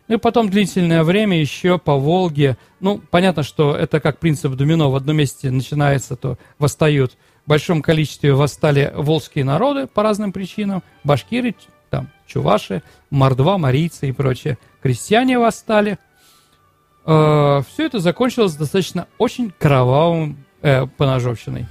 Ну 0.07 0.15
и 0.15 0.17
потом 0.17 0.49
длительное 0.49 1.03
время 1.03 1.39
еще 1.39 1.77
по 1.77 1.95
Волге, 1.95 2.57
ну, 2.79 2.99
понятно, 3.11 3.43
что 3.43 3.75
это 3.75 3.99
как 3.99 4.17
принцип 4.17 4.53
домино, 4.53 4.89
в 4.89 4.95
одном 4.95 5.17
месте 5.17 5.51
начинается, 5.51 6.15
то 6.15 6.37
восстают. 6.57 7.15
В 7.45 7.49
большом 7.49 7.83
количестве 7.83 8.33
восстали 8.33 8.91
волжские 8.95 9.45
народы 9.45 9.85
по 9.85 10.01
разным 10.01 10.31
причинам, 10.31 10.81
башкиры, 11.03 11.55
там, 11.91 12.09
чуваши, 12.25 12.81
мордва, 13.11 13.59
марийцы 13.59 14.09
и 14.09 14.11
прочее. 14.11 14.57
Крестьяне 14.81 15.37
восстали– 15.37 15.99
э, 17.09 17.61
все 17.67 17.85
это 17.85 17.99
закончилось 17.99 18.55
достаточно 18.55 19.07
очень 19.17 19.51
кровавым 19.57 20.45
э, 20.61 20.85
поножовщиной. 20.85 21.65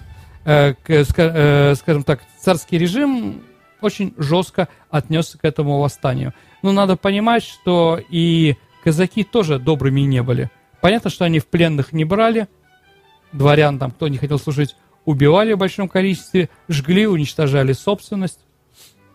Э, 0.45 0.75
к, 0.75 0.89
э, 0.89 1.75
скажем 1.75 2.03
так, 2.05 2.21
царский 2.41 2.79
режим 2.79 3.43
очень 3.81 4.15
жестко 4.17 4.69
отнесся 4.91 5.39
к 5.39 5.45
этому 5.45 5.79
восстанию. 5.79 6.35
Но 6.63 6.73
надо 6.73 6.97
понимать, 6.97 7.45
что 7.45 8.01
и 8.11 8.57
казаки 8.83 9.25
тоже 9.25 9.59
добрыми 9.59 10.01
не 10.01 10.23
были. 10.23 10.51
Понятно, 10.81 11.11
что 11.11 11.25
они 11.25 11.39
в 11.39 11.47
пленных 11.47 11.93
не 11.93 12.05
брали, 12.05 12.49
дворян 13.33 13.79
там, 13.79 13.91
кто 13.91 14.09
не 14.09 14.17
хотел 14.17 14.39
служить, 14.39 14.77
убивали 15.05 15.53
в 15.53 15.59
большом 15.59 15.89
количестве, 15.89 16.49
жгли, 16.69 17.07
уничтожали 17.07 17.73
собственность. 17.73 18.41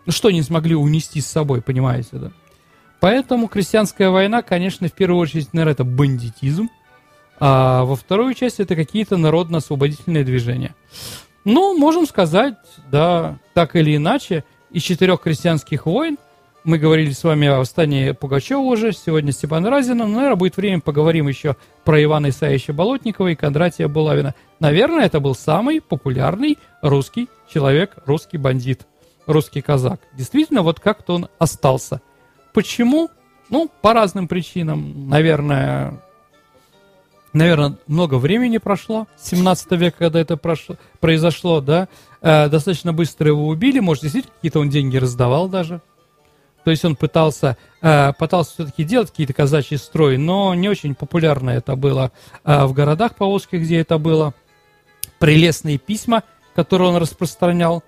Что 0.06 0.30
не 0.30 0.42
смогли 0.42 0.74
унести 0.74 1.20
с 1.20 1.26
собой, 1.26 1.62
понимаете, 1.62 2.10
да? 2.12 2.32
Поэтому 3.04 3.48
крестьянская 3.48 4.08
война, 4.08 4.40
конечно, 4.40 4.88
в 4.88 4.92
первую 4.92 5.20
очередь, 5.20 5.52
наверное, 5.52 5.74
это 5.74 5.84
бандитизм, 5.84 6.70
а 7.38 7.84
во 7.84 7.96
вторую 7.96 8.32
часть 8.32 8.60
это 8.60 8.74
какие-то 8.74 9.18
народно-освободительные 9.18 10.24
движения. 10.24 10.74
Ну, 11.44 11.76
можем 11.76 12.06
сказать, 12.06 12.54
да, 12.90 13.36
так 13.52 13.76
или 13.76 13.94
иначе, 13.94 14.42
из 14.70 14.80
четырех 14.84 15.20
крестьянских 15.20 15.84
войн, 15.84 16.16
мы 16.64 16.78
говорили 16.78 17.10
с 17.10 17.22
вами 17.22 17.46
о 17.46 17.58
восстании 17.58 18.12
Пугачева 18.12 18.60
уже, 18.60 18.92
сегодня 18.92 19.32
Степан 19.32 19.66
Разина, 19.66 20.06
но, 20.06 20.14
наверное, 20.14 20.36
будет 20.36 20.56
время, 20.56 20.80
поговорим 20.80 21.28
еще 21.28 21.56
про 21.84 22.02
Ивана 22.02 22.30
Исаевича 22.30 22.72
Болотникова 22.72 23.28
и 23.28 23.34
Кондратия 23.34 23.86
Булавина. 23.86 24.34
Наверное, 24.60 25.04
это 25.04 25.20
был 25.20 25.34
самый 25.34 25.82
популярный 25.82 26.56
русский 26.80 27.28
человек, 27.52 27.98
русский 28.06 28.38
бандит, 28.38 28.86
русский 29.26 29.60
казак. 29.60 30.00
Действительно, 30.14 30.62
вот 30.62 30.80
как-то 30.80 31.16
он 31.16 31.28
остался– 31.38 32.00
Почему? 32.54 33.10
Ну, 33.50 33.70
по 33.82 33.92
разным 33.92 34.28
причинам. 34.28 35.08
Наверное, 35.10 36.00
наверное, 37.34 37.76
много 37.86 38.14
времени 38.14 38.58
прошло, 38.58 39.06
17 39.18 39.72
века, 39.72 39.98
когда 39.98 40.20
это 40.20 40.36
прошло, 40.38 40.76
произошло, 41.00 41.60
да, 41.60 41.88
э, 42.22 42.48
достаточно 42.48 42.92
быстро 42.94 43.28
его 43.28 43.48
убили, 43.48 43.80
может, 43.80 44.04
действительно, 44.04 44.34
какие-то 44.36 44.60
он 44.60 44.70
деньги 44.70 44.96
раздавал 44.96 45.48
даже. 45.48 45.82
То 46.64 46.70
есть 46.70 46.84
он 46.84 46.96
пытался, 46.96 47.58
э, 47.82 48.12
пытался 48.18 48.52
все-таки 48.52 48.84
делать 48.84 49.10
какие-то 49.10 49.34
казачьи 49.34 49.76
строи, 49.76 50.16
но 50.16 50.54
не 50.54 50.68
очень 50.68 50.94
популярно 50.94 51.50
это 51.50 51.76
было 51.76 52.12
э, 52.44 52.64
в 52.64 52.72
городах 52.72 53.16
поволжских, 53.16 53.62
где 53.62 53.80
это 53.80 53.98
было. 53.98 54.32
Прелестные 55.18 55.78
письма, 55.78 56.22
которые 56.54 56.90
он 56.90 56.96
распространял, 56.96 57.82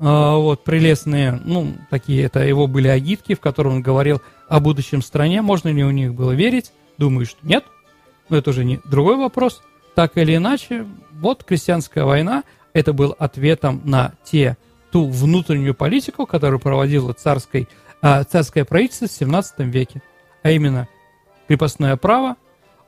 вот, 0.00 0.64
прелестные, 0.64 1.40
ну, 1.44 1.74
такие, 1.90 2.22
это 2.24 2.40
его 2.40 2.66
были 2.66 2.88
агитки, 2.88 3.34
в 3.34 3.40
которых 3.40 3.72
он 3.72 3.82
говорил 3.82 4.22
о 4.48 4.60
будущем 4.60 5.02
стране, 5.02 5.42
можно 5.42 5.68
ли 5.68 5.84
у 5.84 5.90
них 5.90 6.14
было 6.14 6.32
верить, 6.32 6.72
думаю, 6.98 7.26
что 7.26 7.38
нет, 7.42 7.64
но 8.28 8.36
это 8.36 8.50
уже 8.50 8.64
не 8.64 8.80
другой 8.84 9.16
вопрос. 9.16 9.62
Так 9.94 10.16
или 10.16 10.36
иначе, 10.36 10.86
вот 11.12 11.42
крестьянская 11.42 12.04
война, 12.04 12.44
это 12.72 12.92
был 12.92 13.16
ответом 13.18 13.80
на 13.84 14.12
те, 14.24 14.56
ту 14.92 15.06
внутреннюю 15.08 15.74
политику, 15.74 16.26
которую 16.26 16.60
проводила 16.60 17.12
царской, 17.12 17.68
э, 18.02 18.24
царское 18.24 18.64
правительство 18.64 19.08
в 19.08 19.12
17 19.12 19.66
веке, 19.66 20.02
а 20.42 20.50
именно 20.50 20.88
крепостное 21.46 21.96
право, 21.96 22.36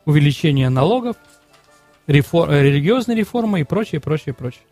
увеличение 0.04 0.68
налогов, 0.68 1.16
рефор, 2.06 2.50
религиозные 2.50 3.16
реформы 3.16 3.60
и 3.60 3.64
прочее, 3.64 4.00
прочее, 4.00 4.34
прочее. 4.34 4.62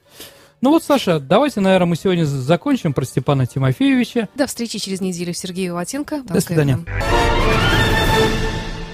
Ну 0.61 0.71
вот, 0.71 0.83
Саша, 0.83 1.21
давайте, 1.21 1.61
наверное, 1.61 1.87
мы 1.87 1.97
сегодня 1.97 2.25
закончим 2.25 2.93
про 2.93 3.05
Степана 3.05 3.47
Тимофеевича. 3.47 4.29
До 4.35 4.47
встречи 4.47 4.79
через 4.79 5.01
неделю. 5.01 5.33
Сергей 5.33 5.71
Ватенко. 5.71 6.23
До 6.23 6.41
свидания. 6.41 6.81